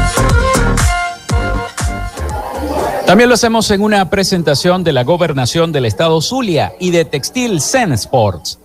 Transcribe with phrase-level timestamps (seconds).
[3.05, 7.61] También lo hacemos en una presentación de la gobernación del estado Zulia y de Textil
[7.61, 8.57] Zen Sports.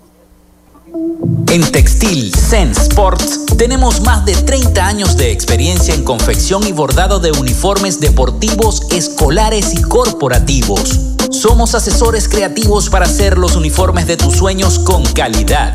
[1.51, 7.19] En Textil Zen Sports tenemos más de 30 años de experiencia en confección y bordado
[7.19, 11.01] de uniformes deportivos, escolares y corporativos.
[11.31, 15.75] Somos asesores creativos para hacer los uniformes de tus sueños con calidad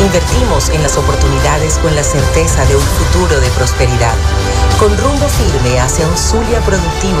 [0.00, 4.14] Invertimos en las oportunidades con la certeza de un futuro de prosperidad,
[4.78, 7.20] con rumbo firme hacia un Zulia productivo,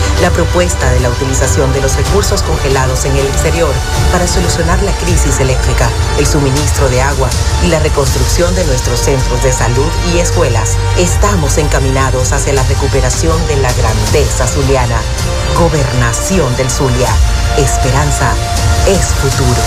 [0.21, 3.73] La propuesta de la utilización de los recursos congelados en el exterior
[4.11, 7.29] para solucionar la crisis eléctrica, el suministro de agua
[7.65, 10.77] y la reconstrucción de nuestros centros de salud y escuelas.
[10.97, 15.01] Estamos encaminados hacia la recuperación de la grandeza zuliana.
[15.57, 17.09] Gobernación del Zulia.
[17.57, 18.31] Esperanza
[18.87, 19.61] es futuro.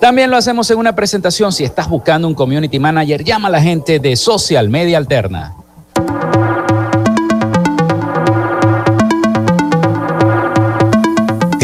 [0.00, 1.52] También lo hacemos en una presentación.
[1.52, 5.59] Si estás buscando un community manager, llama a la gente de Social Media Alterna.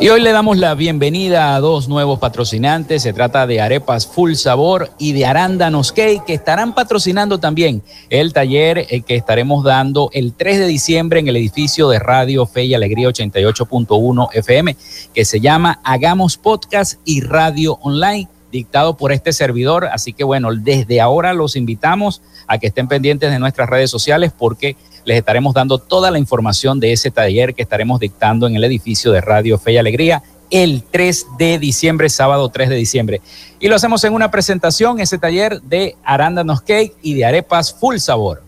[0.00, 3.02] Y hoy le damos la bienvenida a dos nuevos patrocinantes.
[3.02, 8.32] Se trata de Arepas Full Sabor y de Arándanos Cake, que estarán patrocinando también el
[8.32, 12.66] taller eh, que estaremos dando el 3 de diciembre en el edificio de Radio Fe
[12.66, 14.76] y Alegría 88.1 FM,
[15.12, 19.86] que se llama Hagamos Podcast y Radio Online dictado por este servidor.
[19.86, 24.32] Así que bueno, desde ahora los invitamos a que estén pendientes de nuestras redes sociales
[24.36, 24.76] porque
[25.08, 29.10] les estaremos dando toda la información de ese taller que estaremos dictando en el edificio
[29.10, 33.22] de Radio Fe y Alegría el 3 de diciembre, sábado 3 de diciembre.
[33.58, 37.96] Y lo hacemos en una presentación, ese taller de arándanos cake y de arepas full
[37.96, 38.42] sabor.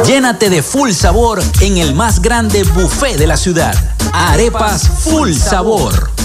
[0.05, 3.75] Llénate de full sabor en el más grande buffet de la ciudad.
[4.13, 6.20] Arepas Full Sabor.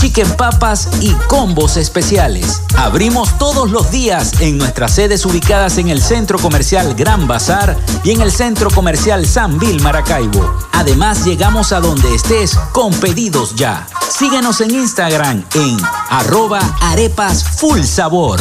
[0.00, 2.62] chicken papas y combos especiales.
[2.76, 8.12] Abrimos todos los días en nuestras sedes ubicadas en el Centro Comercial Gran Bazar y
[8.12, 10.54] en el Centro Comercial San Vil Maracaibo.
[10.72, 13.88] Además, llegamos a donde estés con pedidos ya.
[14.08, 15.76] Síguenos en Instagram en
[16.10, 18.38] arroba arepas full sabor.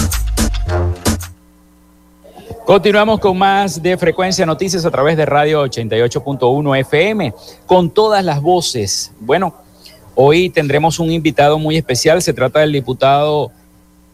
[2.67, 7.33] Continuamos con más de Frecuencia Noticias a través de Radio 88.1 FM
[7.65, 9.11] con todas las voces.
[9.21, 9.66] Bueno,
[10.19, 12.21] hoy tendremos un invitado muy especial.
[12.23, 13.51] Se trata del diputado,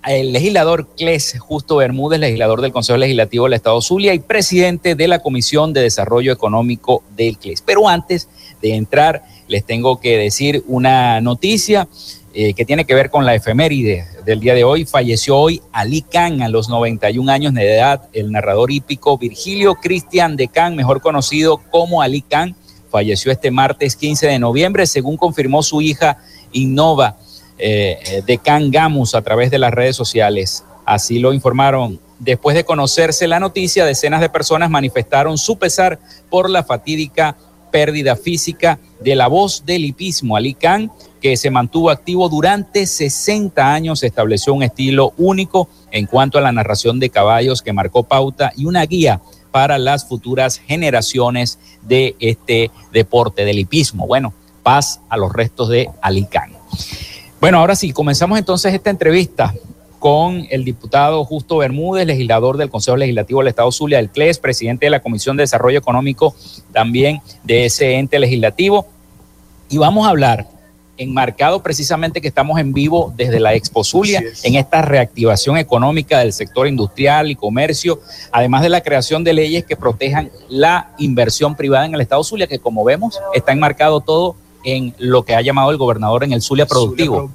[0.06, 5.08] el legislador Cles Justo Bermúdez, legislador del Consejo Legislativo del Estado Zulia y presidente de
[5.08, 7.62] la Comisión de Desarrollo Económico del CLES.
[7.62, 8.28] Pero antes
[8.62, 11.88] de entrar, les tengo que decir una noticia.
[12.36, 14.86] Eh, que tiene que ver con la efeméride del día de hoy.
[14.86, 20.36] Falleció hoy Ali Khan a los 91 años de edad, el narrador hípico Virgilio Cristian
[20.36, 22.56] de Khan, mejor conocido como Ali Khan,
[22.94, 26.19] falleció este martes 15 de noviembre, según confirmó su hija
[26.52, 27.18] Innova
[27.57, 30.64] eh, de Khan Gamus a través de las redes sociales.
[30.85, 32.00] Así lo informaron.
[32.19, 37.35] Después de conocerse la noticia, decenas de personas manifestaron su pesar por la fatídica
[37.71, 40.35] pérdida física de la voz del hipismo.
[40.35, 40.92] Ali Khan
[41.23, 46.52] que se mantuvo activo durante 60 años, estableció un estilo único en cuanto a la
[46.52, 49.21] narración de caballos que marcó pauta y una guía
[49.54, 54.07] para las futuras generaciones de este deporte del hipismo.
[54.07, 54.33] Bueno,
[54.64, 56.54] paz a los restos de Alicán.
[57.40, 59.54] Bueno, ahora sí, comenzamos entonces esta entrevista
[60.00, 64.88] con el diputado Justo Bermúdez, legislador del Consejo Legislativo del Estado Zulia del CLES, presidente
[64.88, 66.36] de la Comisión de Desarrollo Económico
[66.72, 68.88] también de ese ente legislativo.
[69.69, 70.48] Y vamos a hablar
[70.97, 76.33] enmarcado precisamente que estamos en vivo desde la Expo Zulia, en esta reactivación económica del
[76.33, 78.00] sector industrial y comercio,
[78.31, 82.47] además de la creación de leyes que protejan la inversión privada en el Estado Zulia,
[82.47, 86.42] que como vemos está enmarcado todo en lo que ha llamado el gobernador en el
[86.42, 87.31] Zulia Productivo.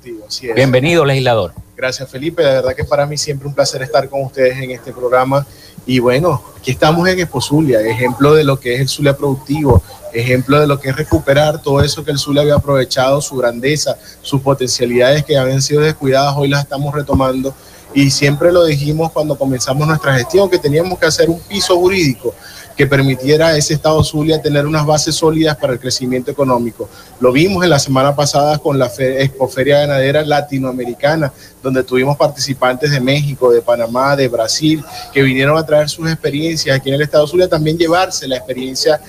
[0.55, 1.53] Bienvenido, legislador.
[1.77, 2.43] Gracias, Felipe.
[2.43, 5.47] De verdad que para mí siempre un placer estar con ustedes en este programa.
[5.87, 9.83] Y bueno, aquí estamos en Expo Zulia, ejemplo de lo que es el Zulia Productivo,
[10.13, 13.97] ejemplo de lo que es recuperar todo eso que el Zulia había aprovechado, su grandeza,
[14.23, 17.55] sus potencialidades que habían sido descuidadas, hoy las estamos retomando
[17.95, 22.35] y siempre lo dijimos cuando comenzamos nuestra gestión, que teníamos que hacer un piso jurídico
[22.77, 26.89] que permitiera a ese Estado Zulia tener unas bases sólidas para el crecimiento económico.
[27.19, 33.01] Lo vimos en la semana pasada con la Expoferia Ganadera Latinoamericana, donde tuvimos participantes de
[33.01, 37.27] México, de Panamá, de Brasil, que vinieron a traer sus experiencias aquí en el Estado
[37.27, 39.01] Zulia, también llevarse la experiencia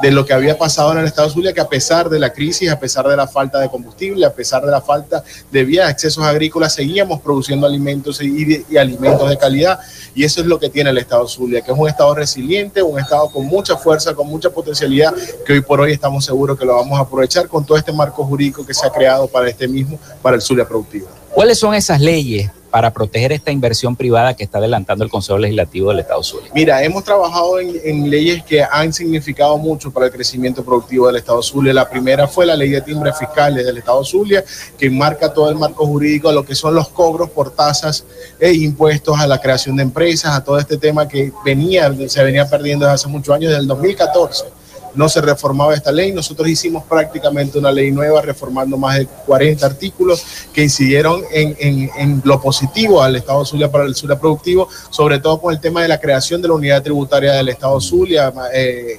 [0.00, 2.70] de lo que había pasado en el Estado Zulia, que a pesar de la crisis,
[2.70, 6.24] a pesar de la falta de combustible, a pesar de la falta de vías, accesos
[6.24, 9.78] agrícolas, seguíamos produciendo alimentos y, alimentos de calidad.
[10.14, 12.98] Y eso es lo que tiene el Estado Zulia, que es un Estado resiliente, un
[12.98, 16.76] Estado con mucha fuerza, con mucha potencialidad, que hoy por hoy estamos seguros que lo
[16.76, 19.98] vamos a aprovechar con todo este marco jurídico que se ha creado para este mismo,
[20.22, 21.17] para el Zulia productivo.
[21.38, 25.90] ¿Cuáles son esas leyes para proteger esta inversión privada que está adelantando el Consejo Legislativo
[25.90, 26.50] del Estado Zulia?
[26.52, 31.40] Mira, hemos trabajado en, leyes que han significado mucho para el crecimiento productivo del Estado
[31.40, 31.72] Zulia.
[31.72, 34.44] La primera fue la ley de timbres fiscales del Estado Zulia,
[34.76, 38.04] que marca todo el marco jurídico a lo que son los cobros por tasas
[38.40, 42.50] e impuestos a la creación de empresas, a todo este tema que venía, se venía
[42.50, 44.57] perdiendo desde hace muchos años, desde el 2014
[44.94, 46.12] no se reformaba esta ley.
[46.12, 52.40] Nosotros hicimos prácticamente una ley nueva, reformando más de 40 artículos que incidieron en, lo
[52.40, 56.00] positivo al Estado Zulia para el Zulia productivo, sobre todo con el tema de la
[56.00, 58.32] creación de la unidad tributaria del Estado Zulia.
[58.52, 58.98] Eh,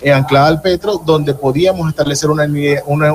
[0.00, 2.46] eh, anclada al Petro, donde podíamos establecer una,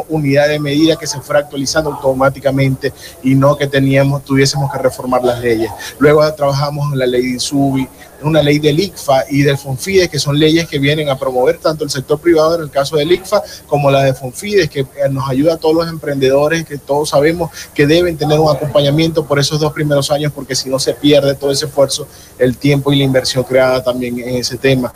[0.09, 2.91] unidad de medida que se fuera actualizando automáticamente
[3.23, 5.71] y no que teníamos, tuviésemos que reformar las leyes.
[5.99, 7.87] Luego trabajamos en la ley de INSUBI,
[8.23, 11.83] una ley del ICFA y del FONFIDES, que son leyes que vienen a promover tanto
[11.83, 15.29] el sector privado en el caso del ICFA como la de FONFIDES, que eh, nos
[15.29, 19.59] ayuda a todos los emprendedores, que todos sabemos que deben tener un acompañamiento por esos
[19.59, 23.03] dos primeros años, porque si no se pierde todo ese esfuerzo, el tiempo y la
[23.03, 24.93] inversión creada también en ese tema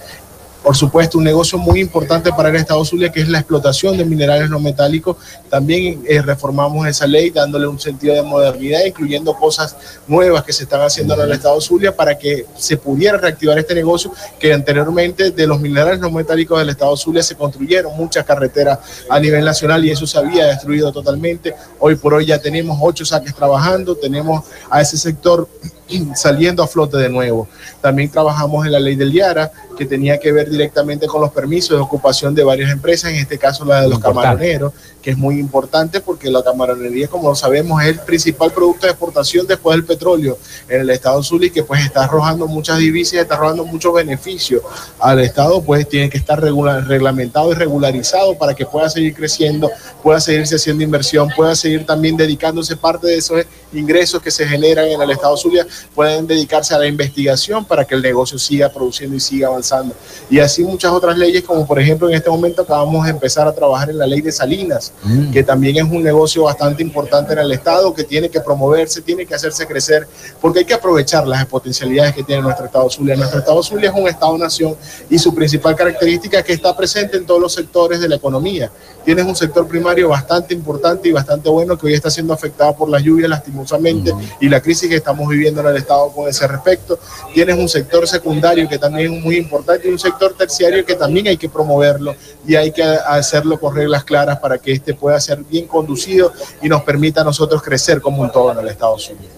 [0.68, 4.04] por supuesto, un negocio muy importante para el Estado Zulia, que es la explotación de
[4.04, 5.16] minerales no metálicos.
[5.50, 9.78] También eh, reformamos esa ley dándole un sentido de modernidad, incluyendo cosas
[10.10, 13.76] nuevas que se están haciendo en el Estado Zulia para que se pudiera reactivar este
[13.76, 18.80] negocio, que anteriormente de los minerales no metálicos del Estado Zulia se construyeron muchas carreteras
[19.10, 21.56] a nivel nacional y eso se había destruido totalmente.
[21.80, 25.48] Hoy por hoy ya tenemos ocho saques trabajando, tenemos a ese sector
[26.15, 27.48] saliendo a flote de nuevo.
[27.82, 31.77] También trabajamos en la ley del Yara, que tenía que ver directamente con los permisos
[31.77, 34.74] de ocupación de varias empresas, en este caso la de los camaroneros,
[35.08, 39.48] que es muy importante porque la camaronería, como sabemos, es el principal producto de exportación
[39.48, 40.38] después del petróleo
[40.68, 44.62] en el Estado Zulia que pues está arrojando muchas divisas, está arrojando muchos beneficios
[45.00, 49.72] al Estado, pues tiene que estar reglamentado y regularizado para que pueda seguir creciendo,
[50.04, 54.88] pueda seguirse haciendo inversión, pueda seguir también dedicándose parte de esos ingresos que se generan
[54.88, 59.16] en el Estado Zulia pueden dedicarse a la investigación para que el negocio siga produciendo
[59.16, 59.96] y siga avanzando.
[60.30, 63.56] Y así muchas otras leyes, como por ejemplo en este momento acabamos de empezar a
[63.56, 65.32] trabajar en la ley de Salinas, mm.
[65.32, 69.25] que también es un negocio bastante importante en el Estado, que tiene que promoverse, tiene
[69.25, 70.08] que hacerse crecer,
[70.42, 73.16] porque hay que aprovechar las potencialidades que tiene nuestro Estado Zulia.
[73.16, 74.75] Nuestro Estado Zulia es un Estado-nación
[75.10, 78.72] y su principal característica es que está presente en todos los sectores de la economía.
[79.06, 82.89] Tienes un sector primario bastante importante y bastante bueno que hoy está siendo afectado por
[82.89, 84.20] las lluvias lastimosamente mm.
[84.42, 87.00] y la crisis que estamos viviendo el Estado con ese respecto.
[87.34, 91.27] Tienes un sector secundario que también es muy importante y un sector terciario que también
[91.27, 95.44] hay que promoverlo y hay que hacerlo con reglas claras para que este pueda ser
[95.44, 99.36] bien conducido y nos permita a nosotros crecer como un todo en el Estado Unidos.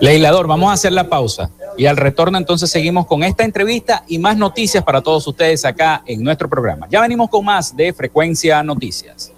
[0.00, 4.18] Legislador, vamos a hacer la pausa y al retorno entonces seguimos con esta entrevista y
[4.18, 6.86] más noticias para todos ustedes acá en nuestro programa.
[6.88, 9.32] Ya venimos con más de Frecuencia Noticias.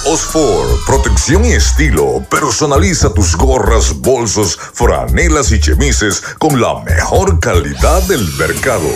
[0.04, 2.22] Osfor, protección y estilo.
[2.30, 8.88] Personaliza tus gorras, bolsos, franelas y chemises con la mejor calidad del mercado.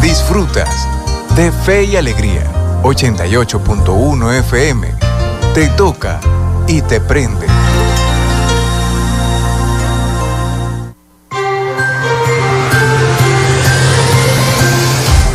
[0.00, 0.88] Disfrutas
[1.36, 2.50] de Fe y Alegría,
[2.82, 4.94] 88.1 FM.
[5.54, 6.20] Te toca
[6.66, 7.46] y te prende.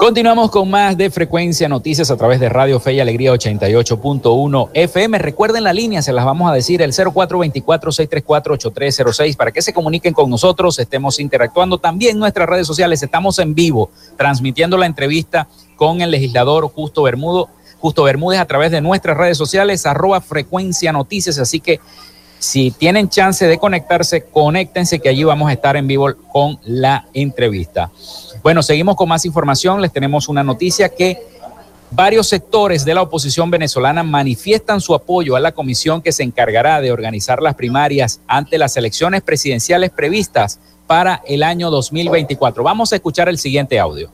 [0.00, 5.18] Continuamos con más de Frecuencia Noticias a través de Radio Fe y Alegría 88.1 FM.
[5.18, 10.30] Recuerden la línea, se las vamos a decir, el 0424-634-8306 para que se comuniquen con
[10.30, 11.76] nosotros, estemos interactuando.
[11.76, 17.02] También en nuestras redes sociales estamos en vivo transmitiendo la entrevista con el legislador Justo
[17.02, 21.38] Bermudo, Justo Bermúdez a través de nuestras redes sociales, arroba Frecuencia Noticias.
[21.38, 21.78] Así que
[22.40, 27.06] si tienen chance de conectarse, conéctense que allí vamos a estar en vivo con la
[27.12, 27.90] entrevista.
[28.42, 29.82] Bueno, seguimos con más información.
[29.82, 31.22] Les tenemos una noticia que
[31.90, 36.80] varios sectores de la oposición venezolana manifiestan su apoyo a la comisión que se encargará
[36.80, 42.64] de organizar las primarias ante las elecciones presidenciales previstas para el año 2024.
[42.64, 44.10] Vamos a escuchar el siguiente audio.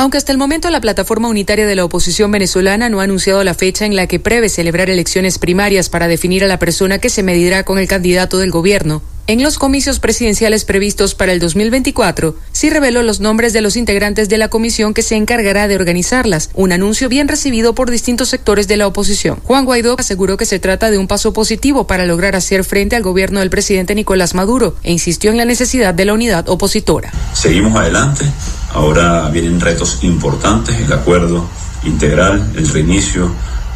[0.00, 3.52] Aunque hasta el momento la plataforma unitaria de la oposición venezolana no ha anunciado la
[3.52, 7.22] fecha en la que prevé celebrar elecciones primarias para definir a la persona que se
[7.22, 12.70] medirá con el candidato del gobierno, en los comicios presidenciales previstos para el 2024, sí
[12.70, 16.72] reveló los nombres de los integrantes de la comisión que se encargará de organizarlas, un
[16.72, 19.38] anuncio bien recibido por distintos sectores de la oposición.
[19.44, 23.02] Juan Guaidó aseguró que se trata de un paso positivo para lograr hacer frente al
[23.02, 27.12] gobierno del presidente Nicolás Maduro e insistió en la necesidad de la unidad opositora.
[27.32, 28.24] Seguimos adelante,
[28.72, 31.48] ahora vienen retos importantes, el acuerdo
[31.84, 33.30] integral, el reinicio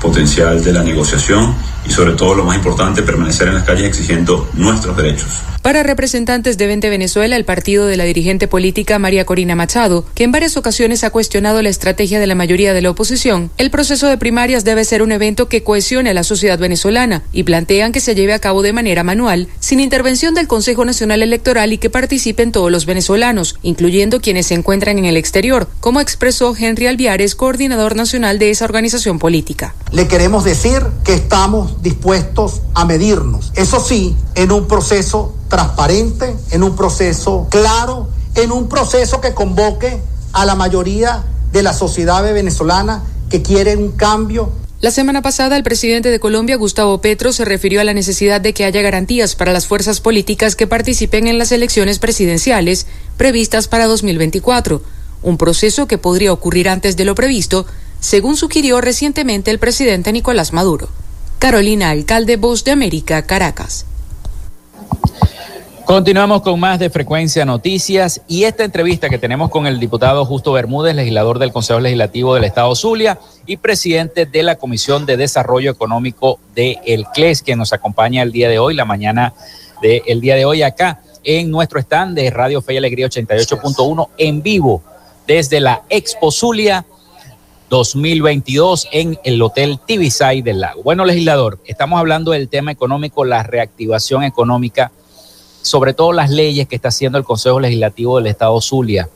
[0.05, 4.49] potencial de la negociación y sobre todo lo más importante, permanecer en las calles exigiendo
[4.55, 5.43] nuestros derechos.
[5.61, 10.25] Para representantes de Vente Venezuela, el partido de la dirigente política María Corina Machado, que
[10.25, 14.07] en varias ocasiones ha cuestionado la estrategia de la mayoría de la oposición, el proceso
[14.07, 18.01] de primarias debe ser un evento que cohesione a la sociedad venezolana y plantean que
[18.01, 21.89] se lleve a cabo de manera manual, sin intervención del Consejo Nacional Electoral y que
[21.89, 27.35] participen todos los venezolanos, incluyendo quienes se encuentran en el exterior, como expresó Henry Alviares,
[27.35, 29.75] coordinador nacional de esa organización política.
[29.95, 36.65] Le queremos decir que estamos dispuestos a medirnos, eso sí, en un proceso transparente, en
[36.65, 40.01] un proceso claro, en un proceso que convoque
[40.33, 44.51] a la mayoría de la sociedad venezolana que quiere un cambio.
[44.81, 48.53] La semana pasada, el presidente de Colombia, Gustavo Petro, se refirió a la necesidad de
[48.53, 53.87] que haya garantías para las fuerzas políticas que participen en las elecciones presidenciales previstas para
[53.87, 54.83] 2024,
[55.23, 57.65] un proceso que podría ocurrir antes de lo previsto,
[58.05, 60.91] según sugirió recientemente el presidente Nicolás Maduro.
[61.39, 63.87] Carolina Alcalde, Voz de América, Caracas.
[65.87, 70.53] Continuamos con más de Frecuencia Noticias y esta entrevista que tenemos con el diputado Justo
[70.53, 75.71] Bermúdez, legislador del Consejo Legislativo del Estado Zulia y presidente de la Comisión de Desarrollo
[75.71, 79.33] Económico de el CLES, que nos acompaña el día de hoy, la mañana
[79.81, 84.43] del día de hoy acá en nuestro stand de Radio Fe y Alegría 88.1 en
[84.43, 84.83] vivo
[85.27, 86.85] desde la Expo Zulia
[87.71, 90.83] 2022 en el Hotel Tibisay del Lago.
[90.83, 94.93] Bueno, legislador, estamos hablando del tema económico, la reactivación económica,
[95.63, 99.09] sobre todo las leyes que está haciendo el Consejo Legislativo del Estado Zulia.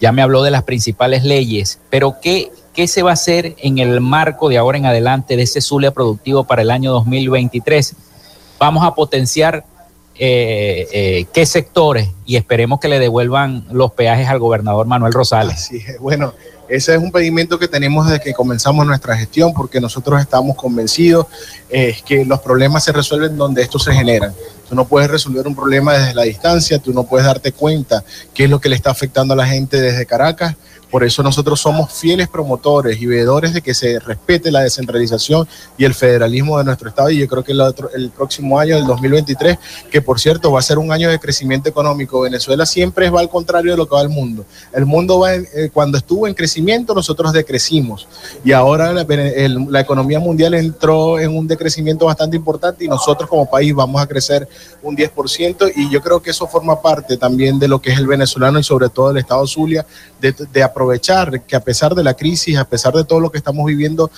[0.00, 3.78] Ya me habló de las principales leyes, pero ¿qué, qué se va a hacer en
[3.78, 7.96] el marco de ahora en adelante de ese Zulia productivo para el año 2023?
[8.58, 9.64] Vamos a potenciar
[10.20, 15.70] eh, eh, qué sectores y esperemos que le devuelvan los peajes al gobernador Manuel Rosales.
[16.00, 16.34] Bueno,
[16.68, 21.26] Ese es un pedimento que tenemos desde que comenzamos nuestra gestión, porque nosotros estamos convencidos
[21.70, 24.34] eh, que los problemas se resuelven donde estos se generan.
[24.68, 28.04] Tú no puedes resolver un problema desde la distancia, tú no puedes darte cuenta
[28.34, 30.56] qué es lo que le está afectando a la gente desde Caracas
[30.90, 35.46] por eso nosotros somos fieles promotores y veedores de que se respete la descentralización
[35.76, 37.10] y el federalismo de nuestro Estado.
[37.10, 37.60] Y yo creo que el,
[37.94, 39.58] el próximo año, el 2023,
[39.90, 43.28] que por cierto va a ser un año de crecimiento económico, Venezuela siempre va al
[43.28, 44.46] contrario de lo que va el mundo.
[44.72, 48.08] El mundo va, eh, cuando estuvo en crecimiento, nosotros decrecimos.
[48.42, 53.48] Y ahora la, la economía mundial entró en un decrecimiento bastante importante y nosotros como
[53.48, 54.48] país vamos a crecer
[54.82, 55.72] un 10%.
[55.76, 58.64] Y yo creo que eso forma parte también de lo que es el venezolano y
[58.64, 59.84] sobre todo el Estado Zulia,
[60.20, 63.38] de, de aprovechar que a pesar de la crisis, a pesar de todo lo que
[63.38, 64.10] estamos viviendo,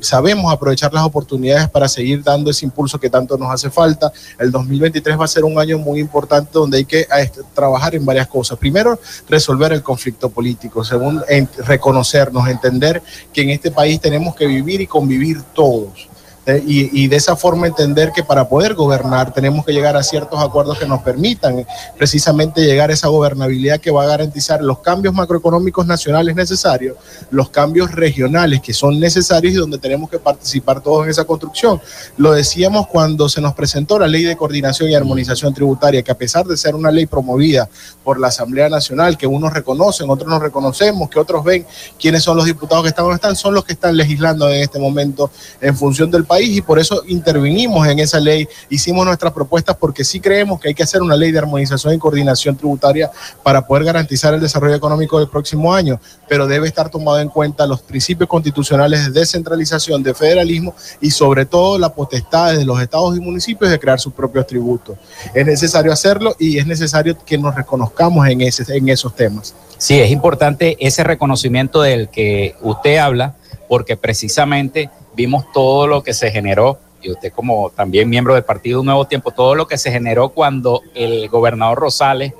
[0.00, 4.12] sabemos aprovechar las oportunidades para seguir dando ese impulso que tanto nos hace falta.
[4.38, 7.06] El 2023 va a ser un año muy importante donde hay que
[7.52, 8.58] trabajar en varias cosas.
[8.58, 10.84] Primero, resolver el conflicto político.
[10.84, 11.24] Segundo,
[11.64, 16.08] reconocernos, entender que en este país tenemos que vivir y convivir todos
[16.56, 20.78] y, de esa forma entender que para poder gobernar tenemos que llegar a ciertos acuerdos
[20.78, 21.66] que nos permitan
[21.98, 26.96] precisamente llegar a esa gobernabilidad que va a garantizar los cambios macroeconómicos nacionales necesarios,
[27.30, 31.82] los cambios regionales que son necesarios y donde tenemos que participar todos en esa construcción.
[32.16, 36.16] Lo decíamos cuando se nos presentó la ley de coordinación y armonización tributaria, que a
[36.16, 37.68] pesar de ser una ley promovida
[38.02, 41.66] por la Asamblea Nacional, que unos reconocen, otros no reconocemos, que otros ven
[42.00, 44.78] quiénes son los diputados que están o están, son los que están legislando en este
[44.78, 45.30] momento
[45.60, 50.04] en función del país y por eso intervinimos en esa ley, hicimos nuestras propuestas porque
[50.04, 53.10] sí creemos que hay que hacer una ley de armonización y coordinación tributaria
[53.42, 57.66] para poder garantizar el desarrollo económico del próximo año, pero debe estar tomado en cuenta
[57.66, 63.16] los principios constitucionales de descentralización, de federalismo y sobre todo la potestad de los estados
[63.16, 64.96] y municipios de crear sus propios tributos.
[65.34, 69.54] Es necesario hacerlo y es necesario que nos reconozcamos en, ese, en esos temas.
[69.78, 73.36] Sí, es importante ese reconocimiento del que usted habla,
[73.68, 78.84] porque precisamente vimos todo lo que se generó, y usted como también miembro del Partido
[78.84, 82.34] Nuevo Tiempo, todo lo que se generó cuando el gobernador Rosales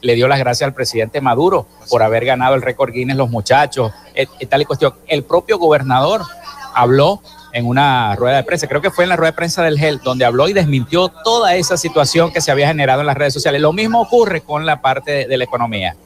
[0.00, 3.90] le dio las gracias al presidente Maduro por haber ganado el récord Guinness los muchachos,
[4.14, 4.94] et, tal y cuestión.
[5.08, 6.22] El propio gobernador
[6.72, 7.20] habló
[7.52, 10.00] en una rueda de prensa, creo que fue en la rueda de prensa del GEL,
[10.04, 13.60] donde habló y desmintió toda esa situación que se había generado en las redes sociales.
[13.60, 15.96] Lo mismo ocurre con la parte de la economía.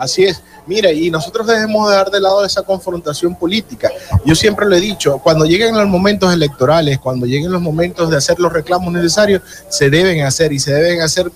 [0.00, 0.42] Así es.
[0.66, 3.90] Mira, y nosotros debemos de dar de lado esa confrontación política.
[4.24, 8.16] Yo siempre lo he dicho, cuando lleguen los momentos electorales, cuando lleguen los momentos de
[8.16, 11.30] hacer los reclamos necesarios, se deben hacer y se deben hacer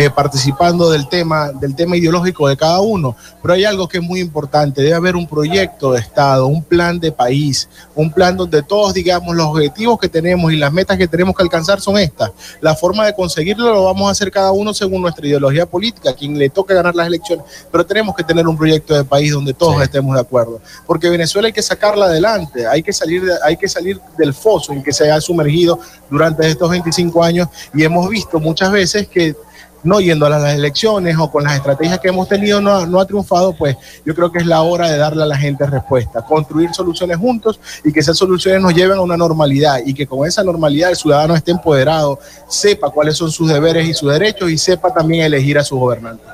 [0.00, 3.16] eh, participando del tema, del tema ideológico de cada uno.
[3.42, 7.00] Pero hay algo que es muy importante, debe haber un proyecto de Estado, un plan
[7.00, 11.08] de país, un plan donde todos digamos los objetivos que tenemos y las metas que
[11.08, 12.30] tenemos que alcanzar son estas.
[12.60, 16.38] La forma de conseguirlo lo vamos a hacer cada uno según nuestra ideología política, quien
[16.38, 17.44] le toque ganar las elecciones.
[17.68, 20.60] Pero tenemos que tener un proyecto de país donde todos estemos de acuerdo.
[20.86, 24.80] Porque Venezuela hay que sacarla adelante, hay que salir, hay que salir del foso en
[24.80, 29.34] que se ha sumergido durante estos 25 años y hemos visto muchas veces que
[29.82, 33.06] no yendo a las elecciones o con las estrategias que hemos tenido no, no, ha
[33.06, 36.72] triunfado, pues yo creo que es la hora de darle a la gente respuesta, construir
[36.74, 40.42] soluciones juntos y que esas soluciones nos lleven a una normalidad y que con esa
[40.42, 44.92] normalidad el ciudadano esté empoderado, sepa cuáles son sus deberes y sus derechos y sepa
[44.92, 46.26] también elegir a sus gobernantes.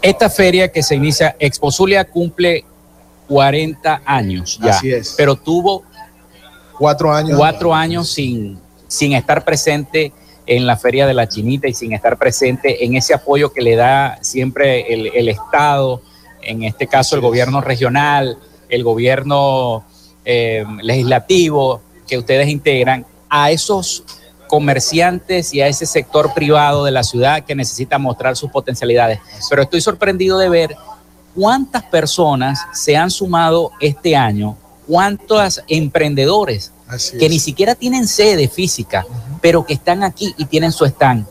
[0.00, 2.64] Esta feria que se inicia, Exposulia cumple
[3.28, 5.14] 40 años ya, Así es.
[5.16, 5.82] pero tuvo
[6.78, 10.12] cuatro años, cuatro años sin, sin estar presente
[10.46, 13.76] en la Feria de la Chinita y sin estar presente en ese apoyo que le
[13.76, 16.00] da siempre el, Estado,
[16.42, 19.84] en este caso el gobierno regional, el gobierno
[20.24, 24.04] eh, legislativo que ustedes integran, a esos
[24.46, 29.18] comerciantes y a ese sector privado de la ciudad que necesita mostrar sus potencialidades.
[29.50, 30.76] Pero estoy sorprendido de ver
[31.34, 34.56] cuántas personas se han sumado este año,
[34.86, 36.72] cuántos emprendedores
[37.18, 39.04] que ni siquiera tienen sede física,
[39.40, 41.26] pero que están aquí y tienen su stand.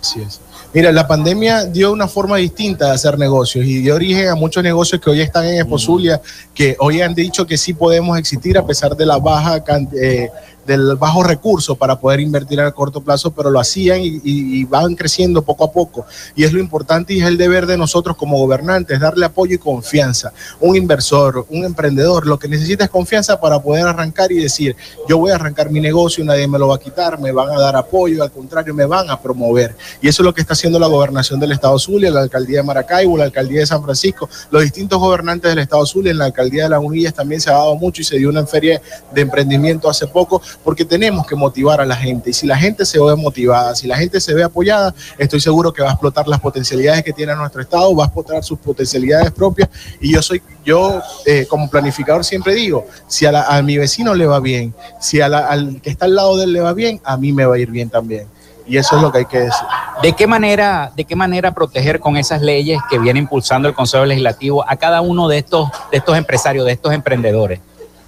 [0.00, 0.40] Así es.
[0.72, 4.62] Mira, la pandemia dio una forma distinta de hacer negocios y dio origen a muchos
[4.62, 6.20] negocios que hoy están en Esposulia,
[6.54, 9.64] que hoy han dicho que sí podemos existir a pesar de la baja
[10.00, 10.30] eh,
[10.66, 15.42] del bajo recurso para poder invertir a corto plazo, pero lo hacían y, van creciendo
[15.42, 16.06] poco a poco.
[16.36, 19.58] Y es lo importante y es el deber de nosotros como gobernantes, darle apoyo y
[19.58, 20.32] confianza.
[20.60, 24.76] Un inversor, un emprendedor, lo que necesita es confianza para poder arrancar y decir,
[25.08, 27.58] yo voy a arrancar mi negocio, nadie me lo va a quitar, me van a
[27.58, 29.74] dar apoyo, al contrario, me van a promover.
[30.00, 32.64] Y eso es lo que está haciendo la gobernación del Estado Zulia, la alcaldía de
[32.64, 36.64] Maracaibo, la alcaldía de San Francisco, los distintos gobernantes del Estado Zulia, en la alcaldía
[36.64, 38.80] de Las Unillas también se ha dado mucho y se dio una feria
[39.12, 42.30] de emprendimiento hace poco porque tenemos que motivar a la gente.
[42.30, 45.72] Y si la gente se ve motivada, si la gente se ve apoyada, estoy seguro
[45.72, 49.30] que va a explotar las potencialidades que tiene nuestro Estado, va a explotar sus potencialidades
[49.30, 49.68] propias.
[50.00, 54.40] Y yo soy, yo eh, como planificador siempre digo, si a, mi vecino le va
[54.40, 57.44] bien, si al que está al lado de él le va bien, a mí me
[57.44, 58.26] va a ir bien también.
[58.70, 59.66] Y eso es lo que hay que decir.
[60.00, 64.04] ¿De qué manera, de qué manera proteger con esas leyes que viene impulsando el Consejo
[64.04, 67.58] Legislativo a cada uno de estos, de estos empresarios, de estos emprendedores?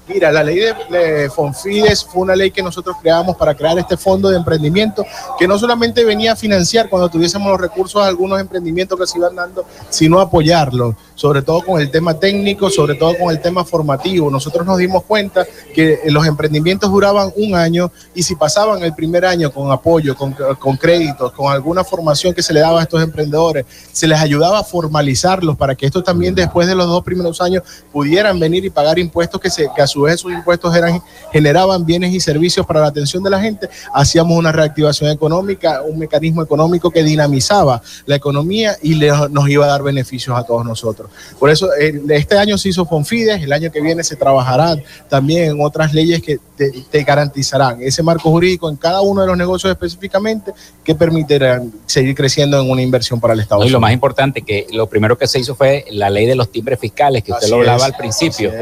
[0.09, 4.31] Mira, la ley de, Fonfides fue una ley que nosotros creamos para crear este fondo
[4.31, 5.05] de emprendimiento
[5.39, 9.19] que no solamente venía a financiar cuando tuviésemos los recursos a algunos emprendimientos que se
[9.19, 13.65] iban dando, sino apoyarlos, sobre todo con el tema técnico, sobre todo con el tema
[13.65, 14.31] formativo.
[14.31, 19.25] Nosotros nos dimos cuenta que los emprendimientos duraban un año y si pasaban el primer
[19.25, 23.03] año con apoyo, con, con créditos, con alguna formación que se le daba a estos
[23.03, 27.41] emprendedores, se les ayudaba a formalizarlos para que estos también después de los dos primeros
[27.41, 31.85] años pudieran venir y pagar impuestos que, se, que a su esos impuestos eran, generaban
[31.85, 36.43] bienes y servicios para la atención de la gente, hacíamos una reactivación económica, un mecanismo
[36.43, 38.95] económico que dinamizaba la economía y
[39.31, 41.02] nos iba a dar beneficios a todos nosotros.
[41.39, 44.77] Por eso este año se hizo Fonfides, el año que viene se trabajará
[45.09, 49.37] también en otras leyes que te, garantizarán ese marco jurídico en cada uno de los
[49.37, 50.53] negocios específicamente
[50.85, 53.65] que permitirán seguir creciendo en una inversión para el Estado.
[53.65, 56.51] y lo más importante, que lo primero que se hizo fue la ley de los
[56.51, 58.53] timbres fiscales, que usted lo hablaba al principio.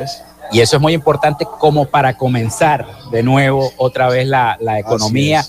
[0.53, 5.44] Y eso es muy importante como para comenzar de nuevo otra vez la, economía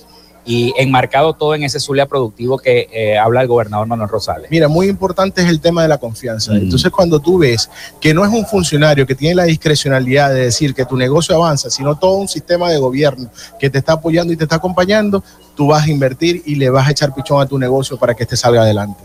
[0.45, 4.49] y enmarcado todo en ese Zulia productivo que eh, habla el gobernador Manuel Rosales.
[4.49, 6.53] Mira, muy importante es el tema de la confianza.
[6.53, 6.57] Mm.
[6.57, 10.73] Entonces, cuando tú ves que no es un funcionario que tiene la discrecionalidad de decir
[10.73, 14.37] que tu negocio avanza, sino todo un sistema de gobierno que te está apoyando y
[14.37, 15.23] te está acompañando,
[15.55, 18.23] tú vas a invertir y le vas a echar pichón a tu negocio para que
[18.23, 19.03] este salga adelante.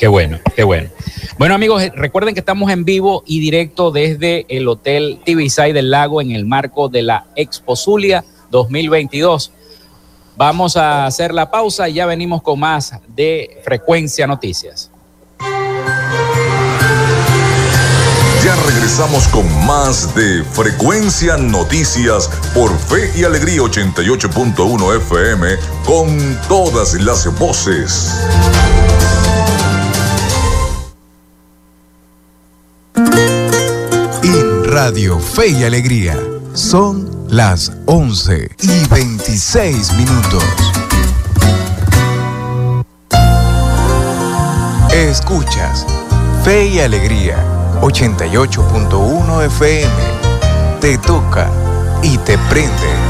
[0.00, 0.88] Qué bueno, qué bueno.
[1.36, 6.22] Bueno, amigos, recuerden que estamos en vivo y directo desde el Hotel Tibisay del Lago
[6.22, 9.52] en el marco de la Expo Zulia 2022.
[10.40, 14.90] Vamos a hacer la pausa y ya venimos con más de Frecuencia Noticias.
[18.42, 26.94] Ya regresamos con más de Frecuencia Noticias por Fe y Alegría 88.1 FM con todas
[26.94, 28.18] las voces.
[34.64, 36.39] Radio Fe y Alegría.
[36.54, 40.44] Son las 11 y 26 minutos.
[44.92, 45.86] Escuchas
[46.42, 47.36] Fe y Alegría
[47.80, 49.92] 88.1 FM.
[50.80, 51.48] Te toca
[52.02, 53.09] y te prende.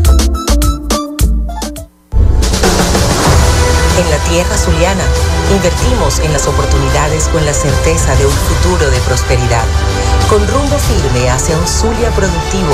[4.01, 5.03] En la tierra zuliana
[5.51, 9.65] Invertimos en las oportunidades con la certeza de un futuro de prosperidad.
[10.29, 12.73] Con rumbo firme hacia un Zulia productivo,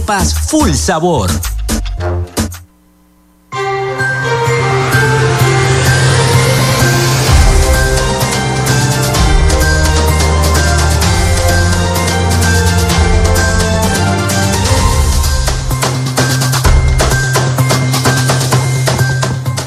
[0.00, 1.30] arepas full sabor.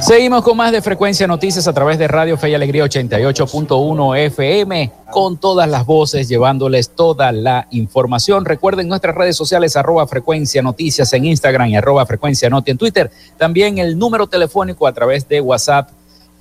[0.04, 4.92] Seguimos con más de Frecuencia Noticias a través de Radio Fe y Alegría 88.1 FM,
[5.10, 8.44] con todas las voces, llevándoles toda la información.
[8.44, 13.12] Recuerden nuestras redes sociales, arroba Frecuencia Noticias en Instagram y arroba Frecuencia Noti en Twitter.
[13.38, 15.92] También el número telefónico a través de WhatsApp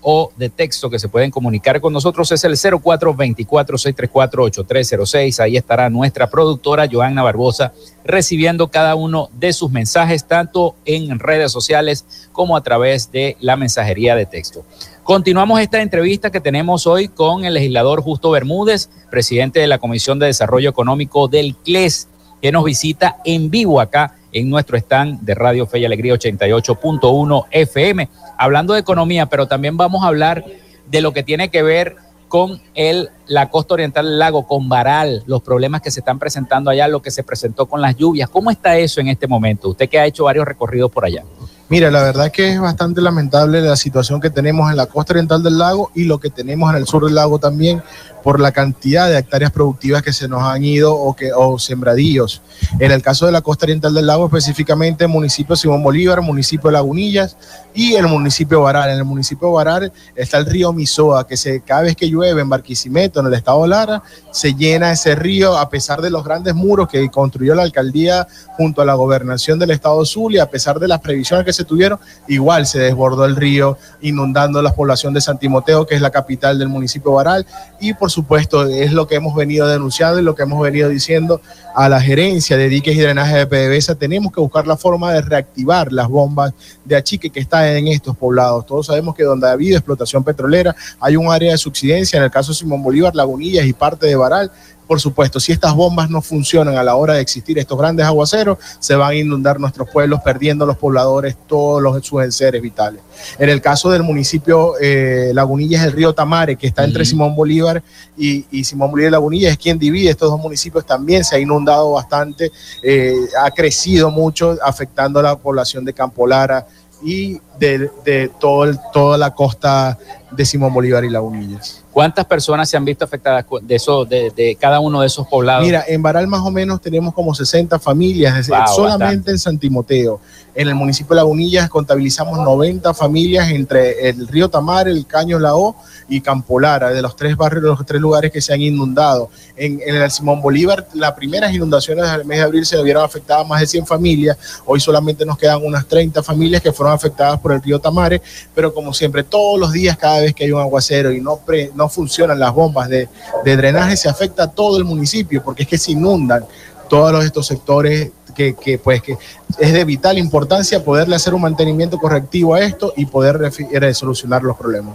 [0.03, 5.39] o de texto que se pueden comunicar con nosotros es el 0424-634-8306.
[5.41, 7.73] Ahí estará nuestra productora Joanna Barbosa
[8.05, 13.57] recibiendo cada uno de sus mensajes, tanto en redes sociales como a través de la
[13.57, 14.65] mensajería de texto.
[15.05, 20.19] Continuamos esta entrevista que tenemos hoy con el legislador Justo Bermúdez, presidente de la Comisión
[20.19, 22.09] de Desarrollo Económico del CLES,
[22.41, 27.47] que nos visita en vivo acá en nuestro stand de Radio Fe y Alegría 88.1
[27.51, 30.45] FM hablando de economía, pero también vamos a hablar
[30.89, 31.97] de lo que tiene que ver
[32.29, 36.71] con el, la costa oriental del lago, con Baral, los problemas que se están presentando
[36.71, 38.31] allá, lo que se presentó con las lluvias.
[38.31, 39.69] ¿Cómo está eso en este momento?
[39.69, 41.25] Usted que ha hecho varios recorridos por allá.
[41.73, 45.15] Mira, la verdad es que es bastante lamentable la situación que tenemos en la costa
[45.15, 47.83] oriental del lago y lo que tenemos en el sur del lago también,
[48.23, 52.41] por la cantidad de hectáreas productivas que se nos han ido o, que, o sembradíos.
[52.79, 56.69] En el caso de la costa oriental del lago, específicamente el municipio Simón Bolívar, municipio
[56.69, 57.37] de Lagunillas
[57.75, 58.91] y el municipio de Baral.
[58.91, 62.49] En el municipio de está el río Misoa, que se, cada vez que llueve en
[62.49, 66.55] Barquisimeto, en el estado de Lara, se llena ese río a pesar de los grandes
[66.55, 70.89] muros que construyó la alcaldía junto a la gobernación del estado Zulia, a pesar de
[70.89, 71.99] las previsiones que tuvieron,
[72.29, 76.59] igual se desbordó el río, inundando la población de San Timoteo, que es la capital
[76.59, 77.47] del municipio Baral,
[77.81, 81.41] y por supuesto es lo que hemos venido denunciando y lo que hemos venido diciendo
[81.75, 85.23] a la gerencia de diques y drenaje de PDVSA, tenemos que buscar la forma de
[85.23, 86.53] reactivar las bombas
[86.85, 88.67] de achique que están en estos poblados.
[88.67, 92.31] Todos sabemos que donde ha habido explotación petrolera hay un área de subsidencia, en el
[92.31, 94.51] caso de Simón Bolívar, Lagunillas y parte de Baral,
[94.87, 98.59] por supuesto, si estas bombas no funcionan a la hora de existir estos grandes aguaceros,
[98.79, 103.01] se van a inundar nuestros pueblos, perdiendo los pobladores todos los, sus enseres vitales.
[103.39, 107.35] En el caso del municipio eh, Lagunilla es el río Tamare, que está entre Simón
[107.35, 107.83] Bolívar
[108.17, 111.93] y, Simón Bolívar y Lagunilla, es quien divide estos dos municipios, también se ha inundado
[111.93, 112.51] bastante,
[112.83, 116.67] eh, ha crecido mucho, afectando a la población de Campo Lara
[117.05, 119.97] y de, de todo el- toda la costa
[120.33, 121.79] de Simón Bolívar y Lagunillas.
[121.93, 125.63] ¿Cuántas personas se han visto afectadas de, eso, de, de cada uno de esos poblados?
[125.67, 129.31] Mira, en Baral más o menos tenemos como 60 familias, Wow, solamente bastante.
[129.33, 130.19] en San Timoteo.
[130.55, 135.77] En el municipio de Lagunillas contabilizamos 90 familias entre el río Tamar, el Caño Lao
[136.09, 139.29] y Campolara, de los tres barrios, los tres lugares que se han inundado.
[139.57, 143.47] En, en el Simón Bolívar, las primeras inundaciones del mes de abril se vieron afectadas
[143.47, 144.39] más de 100 familias.
[144.65, 148.21] Hoy solamente nos quedan unas 30 familias que fueron afectadas por el río Tamare,
[148.55, 151.71] pero como siempre, todos los días, cada vez que hay un aguacero y no, pre-
[151.75, 153.09] no funcionan las bombas de,
[153.45, 156.45] drenaje, se afecta a todo el municipio, porque es que se inundan
[156.89, 159.17] todos estos sectores que, que, pues que
[159.59, 163.53] es de vital importancia poderle hacer un mantenimiento correctivo a esto y poder
[163.95, 164.95] solucionar los problemas.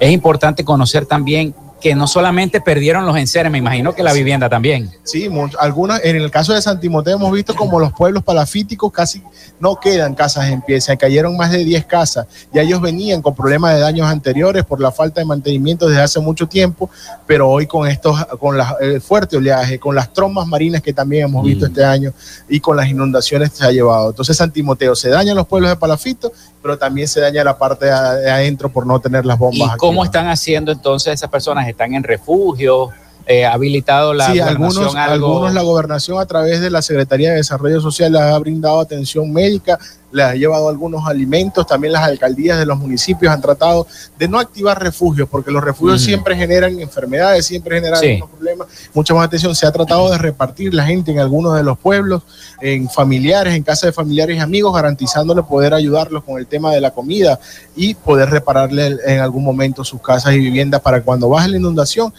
[0.00, 4.48] Es importante conocer también que no solamente perdieron los enseres, me imagino que la vivienda
[4.48, 4.90] también.
[5.04, 5.28] Sí,
[5.60, 9.22] algunas, en el caso de San Timoteo hemos visto como los pueblos palafíticos casi
[9.60, 12.26] no quedan casas en pie, se cayeron más de 10 casas.
[12.52, 16.18] Ya ellos venían con problemas de daños anteriores por la falta de mantenimiento desde hace
[16.20, 16.90] mucho tiempo,
[17.26, 21.24] pero hoy con estos, con la- el fuerte oleaje, con las trombas marinas que también
[21.26, 22.12] hemos visto este año
[22.48, 24.10] y con las inundaciones se ha llevado.
[24.10, 27.86] Entonces San Timoteo se dañan los pueblos de palafito, pero también se daña la parte
[27.86, 29.74] de, adentro por no tener las bombas.
[29.74, 31.67] ¿Y cómo están haciendo entonces esas personas?
[31.68, 32.90] ¿Están en refugio?
[33.30, 35.12] Eh, ¿Ha habilitado la sí, gobernación algunos, algo?
[35.28, 39.30] algunos la gobernación a través de la Secretaría de Desarrollo Social les ha brindado atención
[39.30, 39.78] médica,
[40.10, 43.86] les ha llevado algunos alimentos, también las alcaldías de los municipios han tratado
[44.18, 48.18] de no activar refugios, porque los refugios siempre generan enfermedades, siempre generan Sí.
[48.34, 49.54] problemas, mucha más atención.
[49.54, 52.22] Se ha tratado de repartir la gente en algunos de los pueblos,
[52.62, 56.80] en familiares, en casa de familiares y amigos, garantizándole poder ayudarlos con el tema de
[56.80, 57.38] la comida
[57.76, 62.10] y poder repararle en algún momento sus casas y viviendas para cuando baje la inundación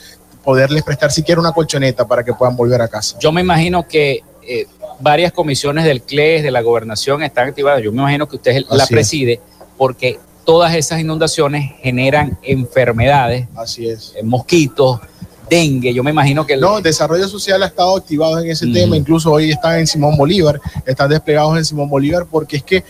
[0.50, 3.16] poderles prestar siquiera una colchoneta para que puedan volver a casa.
[3.20, 4.66] Yo me imagino que eh,
[5.00, 7.84] varias comisiones del CLES, de la gobernación, están activadas.
[7.84, 8.90] Yo me imagino que usted la es.
[8.90, 9.40] preside
[9.78, 14.14] porque todas esas inundaciones generan enfermedades, Así es.
[14.18, 15.00] eh, mosquitos,
[15.48, 15.94] dengue.
[15.94, 16.54] Yo me imagino que...
[16.56, 20.18] el- No, desarrollo social ha estado activado en ese tema, incluso hoy están en Simón
[20.18, 22.84] Bolívar, están desplegados en Simón Bolívar porque es que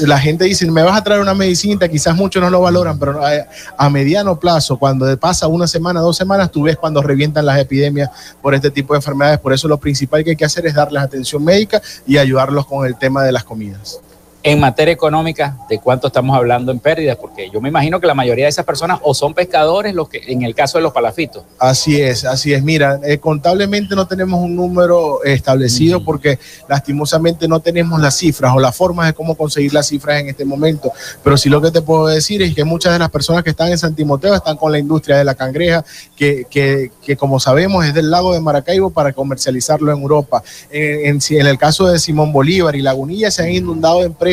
[0.00, 3.24] la gente dice, me vas a traer una medicina, quizás muchos no lo valoran, pero
[3.24, 3.30] a,
[3.76, 8.08] a mediano plazo, cuando pasa una semana, dos semanas, tú ves cuando revientan las epidemias
[8.40, 9.38] por este tipo de enfermedades.
[9.38, 12.86] Por eso lo principal que hay que hacer es darles atención médica y ayudarlos con
[12.86, 14.00] el tema de las comidas.
[14.44, 17.16] En materia económica, ¿de cuánto estamos hablando en pérdidas?
[17.16, 20.20] Porque yo me imagino que la mayoría de esas personas o son pescadores, los que,
[20.26, 21.44] en el caso de los palafitos.
[21.60, 22.60] Así es, así es.
[22.64, 28.58] Mira, eh, contablemente no tenemos un número establecido porque lastimosamente no tenemos las cifras o
[28.58, 30.90] las formas de cómo conseguir las cifras en este momento.
[31.22, 33.70] Pero sí lo que te puedo decir es que muchas de las personas que están
[33.70, 35.84] en San Timoteo están con la industria de la cangreja,
[36.16, 40.42] que, que, que como sabemos es del lago de Maracaibo para comercializarlo en Europa.
[40.68, 44.31] En, en, en el caso de Simón Bolívar y Lagunilla se han inundado empresas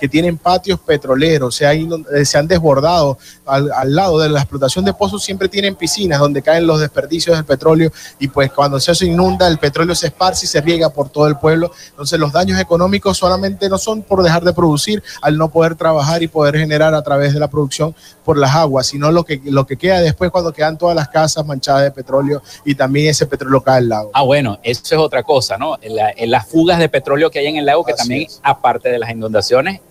[0.00, 4.28] que tienen patios petroleros, se, ha inund- eh, se han desbordado al, al lado de
[4.28, 8.50] la explotación de pozos, siempre tienen piscinas donde caen los desperdicios del petróleo y pues
[8.52, 11.72] cuando se eso inunda el petróleo se esparce y se riega por todo el pueblo.
[11.90, 16.22] Entonces los daños económicos solamente no son por dejar de producir al no poder trabajar
[16.22, 19.66] y poder generar a través de la producción por las aguas, sino lo que, lo
[19.66, 23.62] que queda después cuando quedan todas las casas manchadas de petróleo y también ese petróleo
[23.62, 24.10] cae al lago.
[24.14, 25.76] Ah, bueno, eso es otra cosa, ¿no?
[25.82, 28.40] En, la- las fugas de petróleo que hay en el lago, que Así también, es.
[28.42, 29.33] aparte de las inundaciones,